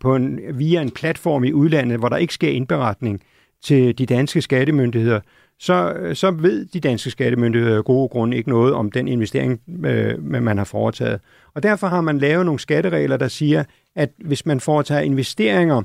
[0.00, 3.20] på en, via en platform i udlandet, hvor der ikke sker indberetning
[3.62, 5.20] til de danske skattemyndigheder,
[5.64, 10.24] så, så ved de danske skattemyndigheder af gode grunde ikke noget om den investering, øh,
[10.24, 11.20] man har foretaget.
[11.54, 13.64] Og derfor har man lavet nogle skatteregler, der siger,
[13.96, 15.82] at hvis man foretager investeringer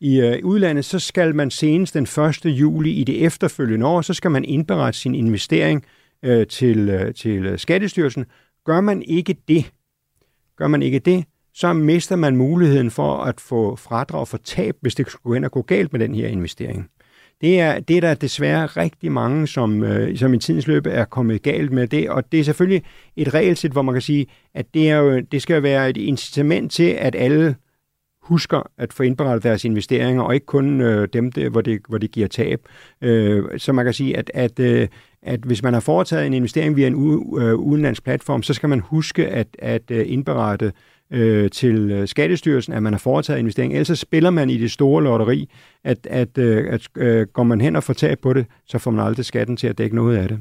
[0.00, 2.44] i øh, udlandet, så skal man senest den 1.
[2.44, 5.84] juli i det efterfølgende år, så skal man indberette sin investering
[6.22, 8.24] øh, til, øh, til Skattestyrelsen.
[8.64, 9.72] Gør man ikke det,
[10.56, 11.24] gør man ikke det,
[11.54, 15.44] så mister man muligheden for at få fradrag for tab, hvis det skulle gå hen
[15.44, 16.90] og gå galt med den her investering.
[17.40, 21.04] Det er, det er der desværre rigtig mange, som, øh, som i tidens løb er
[21.04, 22.82] kommet galt med det, og det er selvfølgelig
[23.16, 26.72] et regelsæt, hvor man kan sige, at det, er jo, det skal være et incitament
[26.72, 27.56] til, at alle
[28.22, 31.98] husker at få indberettet deres investeringer, og ikke kun øh, dem, der, hvor, det, hvor
[31.98, 32.60] det giver tab.
[33.02, 34.88] Øh, så man kan sige, at, at, øh,
[35.22, 38.68] at hvis man har foretaget en investering via en u, øh, udenlandsk platform, så skal
[38.68, 40.72] man huske at, at øh, indberette
[41.12, 43.72] øh, til øh, Skattestyrelsen, at man har foretaget investering.
[43.72, 45.50] Ellers så spiller man i det store lotteri,
[45.84, 48.90] at, at, øh, at øh, går man hen og får tab på det, så får
[48.90, 50.40] man aldrig skatten til at dække noget af det.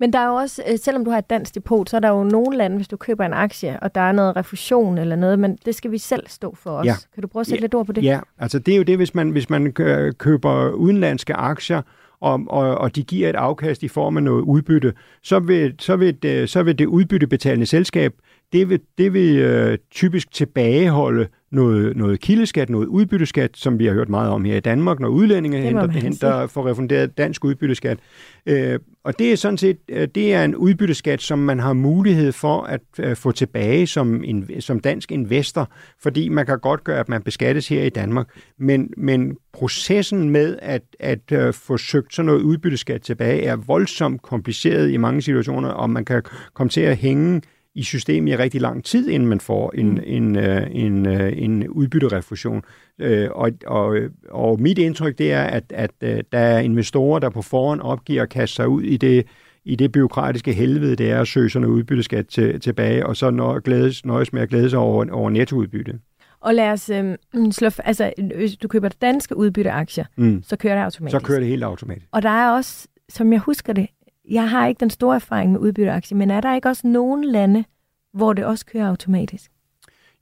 [0.00, 2.08] Men der er jo også, øh, selvom du har et dansk depot, så er der
[2.08, 5.38] jo nogle lande, hvis du køber en aktie, og der er noget refusion eller noget,
[5.38, 6.86] men det skal vi selv stå for os.
[6.86, 6.94] Ja.
[7.14, 7.64] Kan du prøve at sætte ja.
[7.64, 8.04] lidt ord på det?
[8.04, 9.72] Ja, altså det er jo det, hvis man, hvis man
[10.18, 11.82] køber udenlandske aktier,
[12.20, 14.92] og, og, og de giver et afkast i form af noget udbytte,
[15.22, 18.14] så vil, så vil, det, så vil det udbyttebetalende selskab
[18.52, 23.92] det vil, det vil øh, typisk tilbageholde noget, noget kildeskat, noget udbytteskat, som vi har
[23.92, 27.98] hørt meget om her i Danmark, når udlændinge henter, henter for refunderet dansk udbytteskat.
[28.46, 32.32] Øh, og det er sådan set øh, det er en udbytteskat, som man har mulighed
[32.32, 35.70] for at øh, få tilbage som, en, som dansk investor,
[36.02, 38.26] fordi man kan godt gøre, at man beskattes her i Danmark.
[38.58, 44.22] Men, men processen med at, at øh, få søgt sådan noget udbytteskat tilbage er voldsomt
[44.22, 46.22] kompliceret i mange situationer, og man kan
[46.54, 47.42] komme til at hænge
[47.74, 50.00] i systemet i rigtig lang tid, inden man får en, mm.
[50.04, 52.62] en, øh, en, øh, en udbytterefusion.
[52.98, 53.96] Øh, og, og,
[54.30, 55.90] og mit indtryk det er, at, at
[56.32, 59.26] der er investorer, der på forhånd opgiver at kaste sig ud i det,
[59.64, 63.60] i det byråkratiske helvede, det er at søge sådan udbytteskat til, tilbage, og så når,
[63.60, 65.98] glædes, nøjes med at glæde sig over, over nettoudbytte.
[66.40, 67.16] Og lad os øh,
[67.50, 70.42] slå, altså, hvis du køber danske udbytteaktier, mm.
[70.42, 71.20] så kører det automatisk.
[71.20, 72.06] Så kører det helt automatisk.
[72.12, 73.86] Og der er også, som jeg husker det,
[74.30, 77.64] jeg har ikke den store erfaring med udbytteaktier, men er der ikke også nogen lande,
[78.12, 79.50] hvor det også kører automatisk?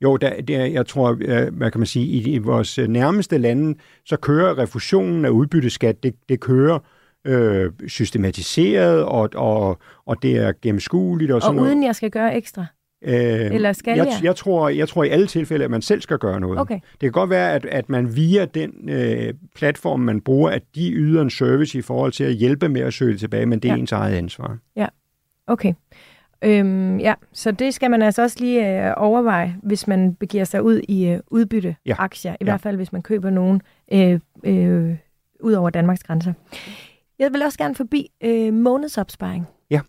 [0.03, 1.13] Jo, der, der, jeg tror,
[1.51, 6.15] hvad kan man sige, i, i vores nærmeste lande, så kører refusionen af udbytteskat, det,
[6.29, 6.79] det kører
[7.25, 11.31] øh, systematiseret, og, og, og det er gennemskueligt.
[11.31, 11.87] Og, og sådan uden noget.
[11.87, 12.67] jeg skal gøre ekstra?
[13.05, 13.15] Øh,
[13.55, 14.07] Eller skal jeg?
[14.07, 16.59] Jeg, jeg, tror, jeg tror i alle tilfælde, at man selv skal gøre noget.
[16.59, 16.75] Okay.
[16.75, 20.93] Det kan godt være, at, at man via den øh, platform, man bruger, at de
[20.93, 23.75] yder en service i forhold til at hjælpe med at søge tilbage, men det er
[23.75, 23.79] ja.
[23.79, 24.59] ens eget ansvar.
[24.77, 24.87] Ja,
[25.47, 25.73] okay.
[26.45, 30.63] Øhm, ja, så det skal man altså også lige øh, overveje, hvis man begiver sig
[30.63, 32.31] ud i øh, udbytteaktier.
[32.31, 32.35] Ja.
[32.35, 32.45] I ja.
[32.45, 34.97] hvert fald, hvis man køber nogen øh, øh,
[35.41, 36.33] ud over Danmarks grænser.
[37.19, 39.47] Jeg vil også gerne forbi øh, månedsopsparing.
[39.71, 39.81] Ja.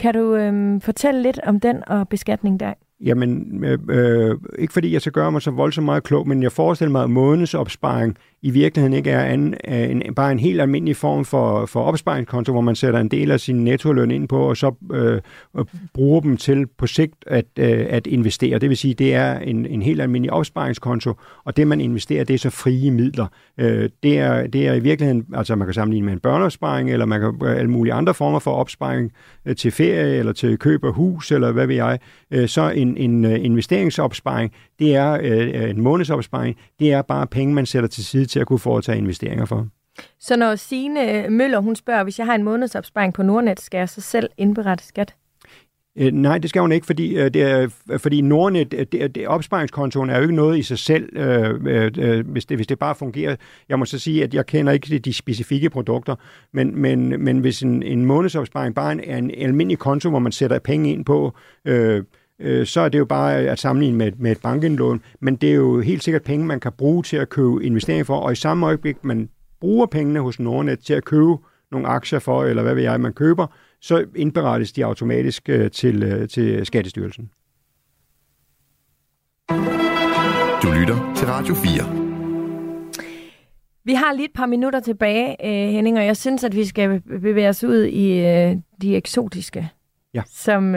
[0.00, 2.72] Kan du øh, fortælle lidt om den og beskatning der?
[3.00, 6.52] Jamen, øh, øh, ikke fordi jeg skal gøre mig så voldsomt meget klog, men jeg
[6.52, 11.24] forestiller mig, at månedsopsparing i virkeligheden ikke er en, en, bare en helt almindelig form
[11.24, 14.74] for, for opsparingskonto, hvor man sætter en del af sin nettoløn ind på, og så
[14.92, 15.20] øh,
[15.54, 18.58] og bruger dem til på sigt at, øh, at investere.
[18.58, 21.14] Det vil sige, det er en, en helt almindelig opsparingskonto,
[21.44, 23.26] og det man investerer, det er så frie midler.
[23.60, 27.06] Øh, det, er, det er i virkeligheden, altså man kan sammenligne med en børneopsparing, eller
[27.06, 29.12] man kan øh, alle mulige andre former for opsparing
[29.46, 31.98] øh, til ferie, eller til køb af hus, eller hvad ved jeg.
[32.30, 37.54] Øh, så en, en øh, investeringsopsparing, det er øh, en månedsopsparing, det er bare penge,
[37.54, 39.66] man sætter til side til at kunne foretage investeringer for.
[40.18, 43.88] Så når Signe Møller, hun spørger, hvis jeg har en månedsopsparing på Nordnet, skal jeg
[43.88, 45.14] så selv indberette skat?
[45.98, 47.68] Øh, nej, det skal hun ikke, fordi, øh, det er,
[47.98, 52.28] fordi Nordnet, øh, det, det, opsparingskontoen er jo ikke noget i sig selv, øh, øh,
[52.28, 53.36] hvis, det, hvis det bare fungerer.
[53.68, 56.14] Jeg må så sige, at jeg kender ikke de specifikke produkter,
[56.52, 60.32] men, men, men hvis en, en månedsopsparing bare er en, en almindelig konto, hvor man
[60.32, 62.04] sætter penge ind på, øh,
[62.38, 65.54] øh, så er det jo bare at sammenligne med, med et bankindlån, men det er
[65.54, 68.66] jo helt sikkert penge, man kan bruge til at købe investeringer for, og i samme
[68.66, 69.28] øjeblik, man
[69.60, 71.36] bruger pengene hos Nordnet til at købe
[71.70, 73.46] nogle aktier for, eller hvad ved jeg, man køber,
[73.80, 77.30] så indberettes de automatisk øh, til, øh, til Skattestyrelsen.
[80.62, 82.06] Du lytter til Radio 4.
[83.84, 87.00] Vi har lige et par minutter tilbage, øh, Henning, og jeg synes, at vi skal
[87.00, 88.20] bevæge os ud i
[88.82, 89.68] de eksotiske,
[90.14, 90.22] ja.
[90.26, 90.74] som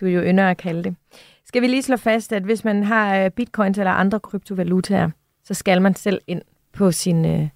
[0.00, 0.96] du jo ynder at kalde det.
[1.44, 5.10] Skal vi lige slå fast, at hvis man har øh, bitcoins eller andre kryptovalutaer,
[5.44, 6.42] så skal man selv ind
[6.72, 7.48] på sin øh,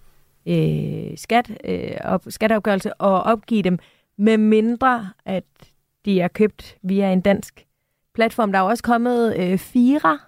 [0.46, 3.78] øh skat, øh, op, skatteopgørelse og opgive dem,
[4.18, 5.44] med mindre at
[6.04, 7.66] de er købt via en dansk
[8.14, 8.52] platform.
[8.52, 10.18] Der er også kommet øh, Fira,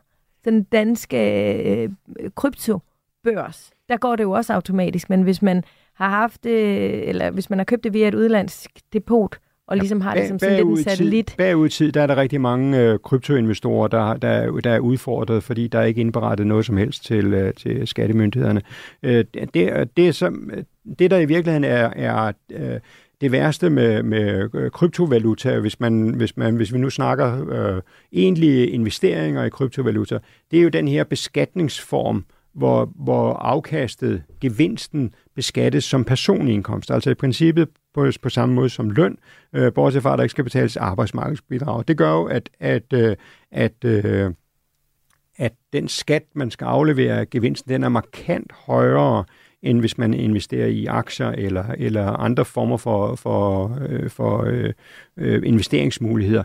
[0.45, 1.91] den danske øh,
[2.35, 7.51] kryptobørs, der går det jo også automatisk, men hvis man har haft det, eller hvis
[7.51, 9.39] man har købt det via et udlandsk depot,
[9.73, 11.27] og ligesom har det som sådan lidt en satellit.
[11.27, 15.43] Tid, bagud tid, der er der rigtig mange øh, kryptoinvestorer, der, der, der er udfordret,
[15.43, 18.63] fordi der er ikke indberettet noget som helst til, øh, til skattemyndighederne.
[19.03, 20.51] Øh, det, det, som,
[20.99, 22.81] det, der i virkeligheden er, er øh,
[23.21, 27.83] det værste med, med øh, kryptovaluta, hvis, man, hvis, man, hvis vi nu snakker øh,
[28.13, 30.19] egentlige investeringer i kryptovaluta,
[30.51, 32.25] det er jo den her beskatningsform,
[32.55, 36.91] hvor, hvor afkastet, gevinsten, beskattes som personindkomst.
[36.91, 39.19] Altså i princippet på, på samme måde som løn,
[39.53, 41.85] øh, bortset fra, at der ikke skal betales arbejdsmarkedsbidrag.
[41.89, 43.17] Det gør jo, at, at, øh,
[43.51, 44.31] at, øh,
[45.39, 49.25] at den skat, man skal aflevere af gevinsten, den er markant højere,
[49.63, 54.73] end hvis man investerer i aktier eller, eller andre former for, for, øh, for øh,
[55.17, 56.45] øh, investeringsmuligheder.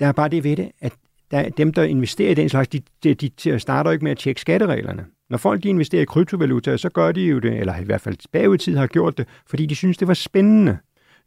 [0.00, 0.92] Der er bare det ved det, at
[1.30, 4.40] der, dem, der investerer i den slags, de, de, de starter ikke med at tjekke
[4.40, 5.04] skattereglerne.
[5.30, 8.16] Når folk de investerer i kryptovaluta, så gør de jo det, eller i hvert fald
[8.32, 10.78] bagud tid har gjort det, fordi de synes, det var spændende.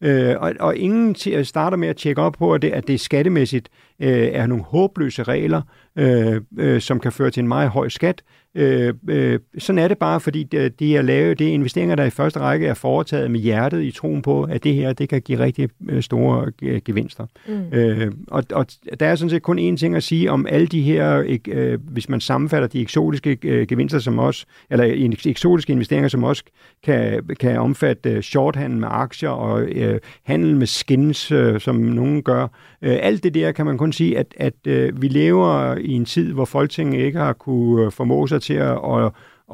[0.04, 3.00] Øh, og, og ingen øh, starter med at tjekke op på, at det, at det
[3.00, 5.62] skattemæssigt øh, er nogle håbløse regler,
[5.96, 8.22] øh, øh, som kan føre til en meget høj skat,
[8.56, 12.04] Øh, øh, sådan er det bare, fordi det, de er lavet, det er investeringer, der
[12.04, 15.22] i første række er foretaget med hjertet i troen på, at det her det kan
[15.22, 17.26] give rigtig øh, store øh, gevinster.
[17.48, 17.78] Mm.
[17.78, 18.66] Øh, og, og
[19.00, 22.10] der er sådan set kun én ting at sige om alle de her, øh, hvis
[22.10, 26.44] man sammenfatter de eksotiske øh, gevinster som også, eller eksotiske investeringer, som også
[26.84, 32.44] kan, kan omfatte shorthandel med aktier og øh, handel med skins, øh, som nogen gør.
[32.82, 36.06] Øh, alt det der kan man kun sige, at, at øh, vi lever i en
[36.06, 39.12] tid, hvor Folketinget ikke har kunne formå sig til at, at,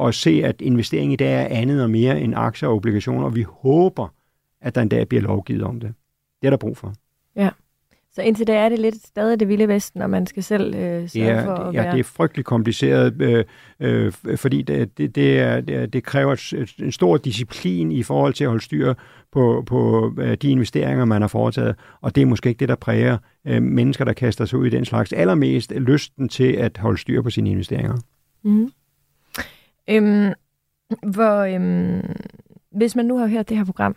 [0.07, 3.35] at se, at investering i dag er andet og mere end aktier og obligationer, og
[3.35, 4.07] vi håber,
[4.61, 5.93] at der en dag bliver lovgivet om det.
[6.41, 6.93] Det er der brug for.
[7.35, 7.49] Ja.
[8.17, 11.09] Så indtil da er det lidt stadig det vilde vesten, når man skal selv øh,
[11.09, 11.91] sørge ja, for at ja, være...
[11.91, 13.45] det er frygtelig kompliceret, øh,
[13.79, 18.43] øh, fordi det, det, det, er, det, det kræver en stor disciplin i forhold til
[18.43, 18.93] at holde styr
[19.31, 22.75] på, på øh, de investeringer, man har foretaget, og det er måske ikke det, der
[22.75, 23.17] præger
[23.47, 25.13] øh, mennesker, der kaster sig ud i den slags.
[25.13, 27.97] Allermest lysten til at holde styr på sine investeringer.
[28.43, 28.71] Mm.
[29.89, 30.33] Øhm,
[31.13, 32.15] hvor, øhm,
[32.71, 33.95] hvis man nu har hørt det her program,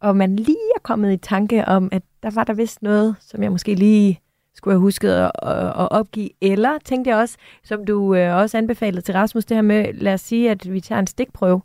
[0.00, 3.42] og man lige er kommet i tanke om, at der var der vist noget, som
[3.42, 4.20] jeg måske lige
[4.54, 6.30] skulle have husket at, at opgive.
[6.40, 10.14] Eller tænkte jeg også, som du øh, også anbefalede til Rasmus, det her med, lad
[10.14, 11.60] os sige, at vi tager en stikprøve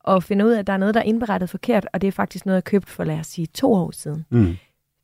[0.00, 2.12] og finder ud af, at der er noget, der er indberettet forkert, og det er
[2.12, 4.26] faktisk noget, jeg købt for, lad os sige, to år siden.
[4.30, 4.56] Mm.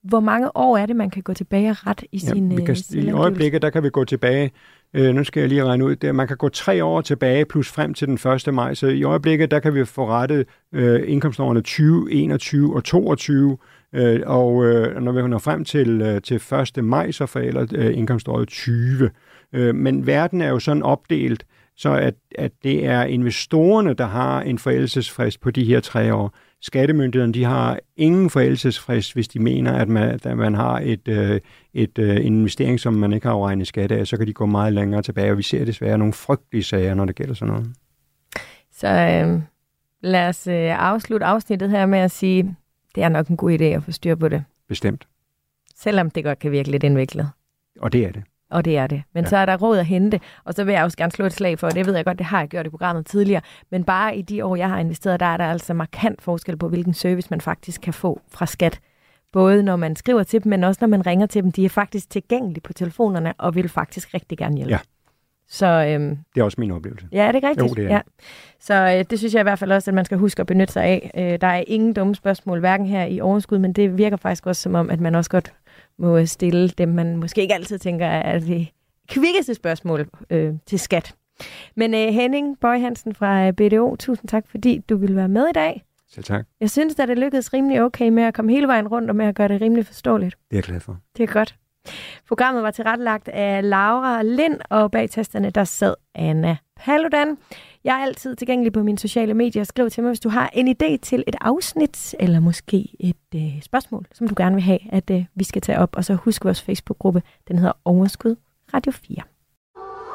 [0.03, 2.65] Hvor mange år er det, man kan gå tilbage og ret i ja, sin vi
[2.65, 4.51] kan, øh, I øjeblikket, der kan vi gå tilbage
[4.95, 7.69] Øh, nu skal jeg lige regne ud, det, man kan gå tre år tilbage plus
[7.69, 8.55] frem til den 1.
[8.55, 13.59] maj, så i øjeblikket, der kan vi få rettet øh, indkomstårene 20, 21 og 22,
[13.95, 16.43] øh, og øh, når vi når frem til, øh, til
[16.77, 16.85] 1.
[16.85, 19.11] maj, så forælder øh, indkomståret 20.
[19.53, 21.45] Øh, men verden er jo sådan opdelt,
[21.77, 26.35] så at, at det er investorerne, der har en forældelsesfrist på de her tre år
[26.61, 31.41] skattemyndighederne de har ingen forældelsesfrist, hvis de mener, at man, at man har et, øh,
[31.75, 34.47] et, øh, en investering, som man ikke har afregnet skat af, så kan de gå
[34.47, 37.71] meget længere tilbage, og vi ser desværre nogle frygtelige sager, når det gælder sådan noget.
[38.73, 39.43] Så øh,
[40.01, 42.57] lad os øh, afslutte afsnittet her med at sige,
[42.95, 44.45] det er nok en god idé at få styr på det.
[44.69, 45.09] Bestemt.
[45.77, 47.31] Selvom det godt kan virke lidt indviklet.
[47.81, 48.23] Og det er det.
[48.51, 49.03] Og det er det.
[49.15, 49.31] Men ja.
[49.31, 51.59] så er der råd at hente, og så vil jeg også gerne slå et slag
[51.59, 54.23] for, det ved jeg godt, det har jeg gjort i programmet tidligere, men bare i
[54.23, 57.41] de år, jeg har investeret, der er der altså markant forskel på, hvilken service man
[57.41, 58.81] faktisk kan få fra skat.
[59.33, 61.53] Både når man skriver til dem, men også når man ringer til dem.
[61.53, 64.71] De er faktisk tilgængelige på telefonerne, og vil faktisk rigtig gerne hjælpe.
[64.71, 64.79] Ja.
[65.51, 67.07] Så, øhm, det er også min oplevelse.
[67.13, 67.71] Ja, er det rigtigt?
[67.71, 67.89] Jo, det er.
[67.89, 68.01] Ja.
[68.61, 70.73] Så øh, det synes jeg i hvert fald også, at man skal huske at benytte
[70.73, 71.11] sig af.
[71.17, 74.63] Øh, der er ingen dumme spørgsmål, hverken her i overskud, men det virker faktisk også
[74.63, 75.53] som om, at man også godt
[75.99, 78.69] må stille dem, man måske ikke altid tænker er det
[79.09, 81.15] kvikkeste spørgsmål øh, til skat.
[81.77, 85.49] Men øh, Henning Bøj Hansen fra øh, BDO, tusind tak, fordi du ville være med
[85.49, 85.85] i dag.
[86.11, 86.45] Selv tak.
[86.61, 89.27] Jeg synes, at det lykkedes rimelig okay med at komme hele vejen rundt og med
[89.27, 90.37] at gøre det rimelig forståeligt.
[90.51, 90.99] Det er jeg glad for.
[91.17, 91.57] Det er godt.
[92.29, 97.39] Programmet var tilrettelagt af Laura Lind, og bag tasterne der sad Anna Paludan.
[97.85, 99.65] Jeg er altid tilgængelig på mine sociale medier.
[99.65, 103.63] Skriv til mig, hvis du har en idé til et afsnit, eller måske et øh,
[103.63, 105.97] spørgsmål, som du gerne vil have, at øh, vi skal tage op.
[105.97, 108.37] Og så husk vores Facebook-gruppe, den hedder Overskud
[108.75, 109.23] Radio 4.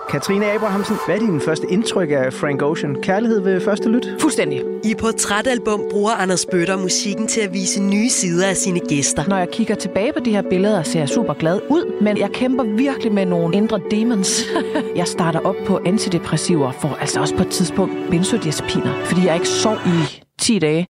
[0.10, 2.96] Katrine Abrahamsen, hvad er din første indtryk af Frank Ocean?
[3.02, 4.08] Kærlighed ved første lyt?
[4.20, 4.62] Fuldstændig.
[4.84, 9.24] I Portrætalbum bruger Anders Bøtter musikken til at vise nye sider af sine gæster.
[9.28, 12.30] Når jeg kigger tilbage på de her billeder, ser jeg super glad ud, men jeg
[12.30, 14.44] kæmper virkelig med nogle indre demons.
[14.96, 19.48] jeg starter op på antidepressiver, for altså også på et tidspunkt benzodiazepiner, fordi jeg ikke
[19.48, 20.88] sov i 10 dage.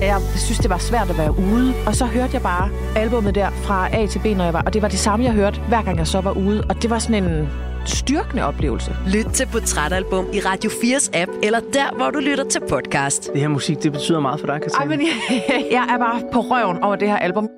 [0.00, 1.74] Jeg synes, det var svært at være ude.
[1.86, 4.62] Og så hørte jeg bare albummet der fra A til B, når jeg var.
[4.62, 6.64] Og det var det samme, jeg hørte, hver gang jeg så var ude.
[6.68, 7.48] Og det var sådan en
[7.88, 8.96] styrkende oplevelse.
[9.06, 13.32] Lyt til Portrætalbum i Radio 4's app, eller der, hvor du lytter til podcast.
[13.32, 14.92] Det her musik, det betyder meget for dig, Katrine.
[14.92, 17.48] Ej, men jeg, jeg er bare på røven over det her album.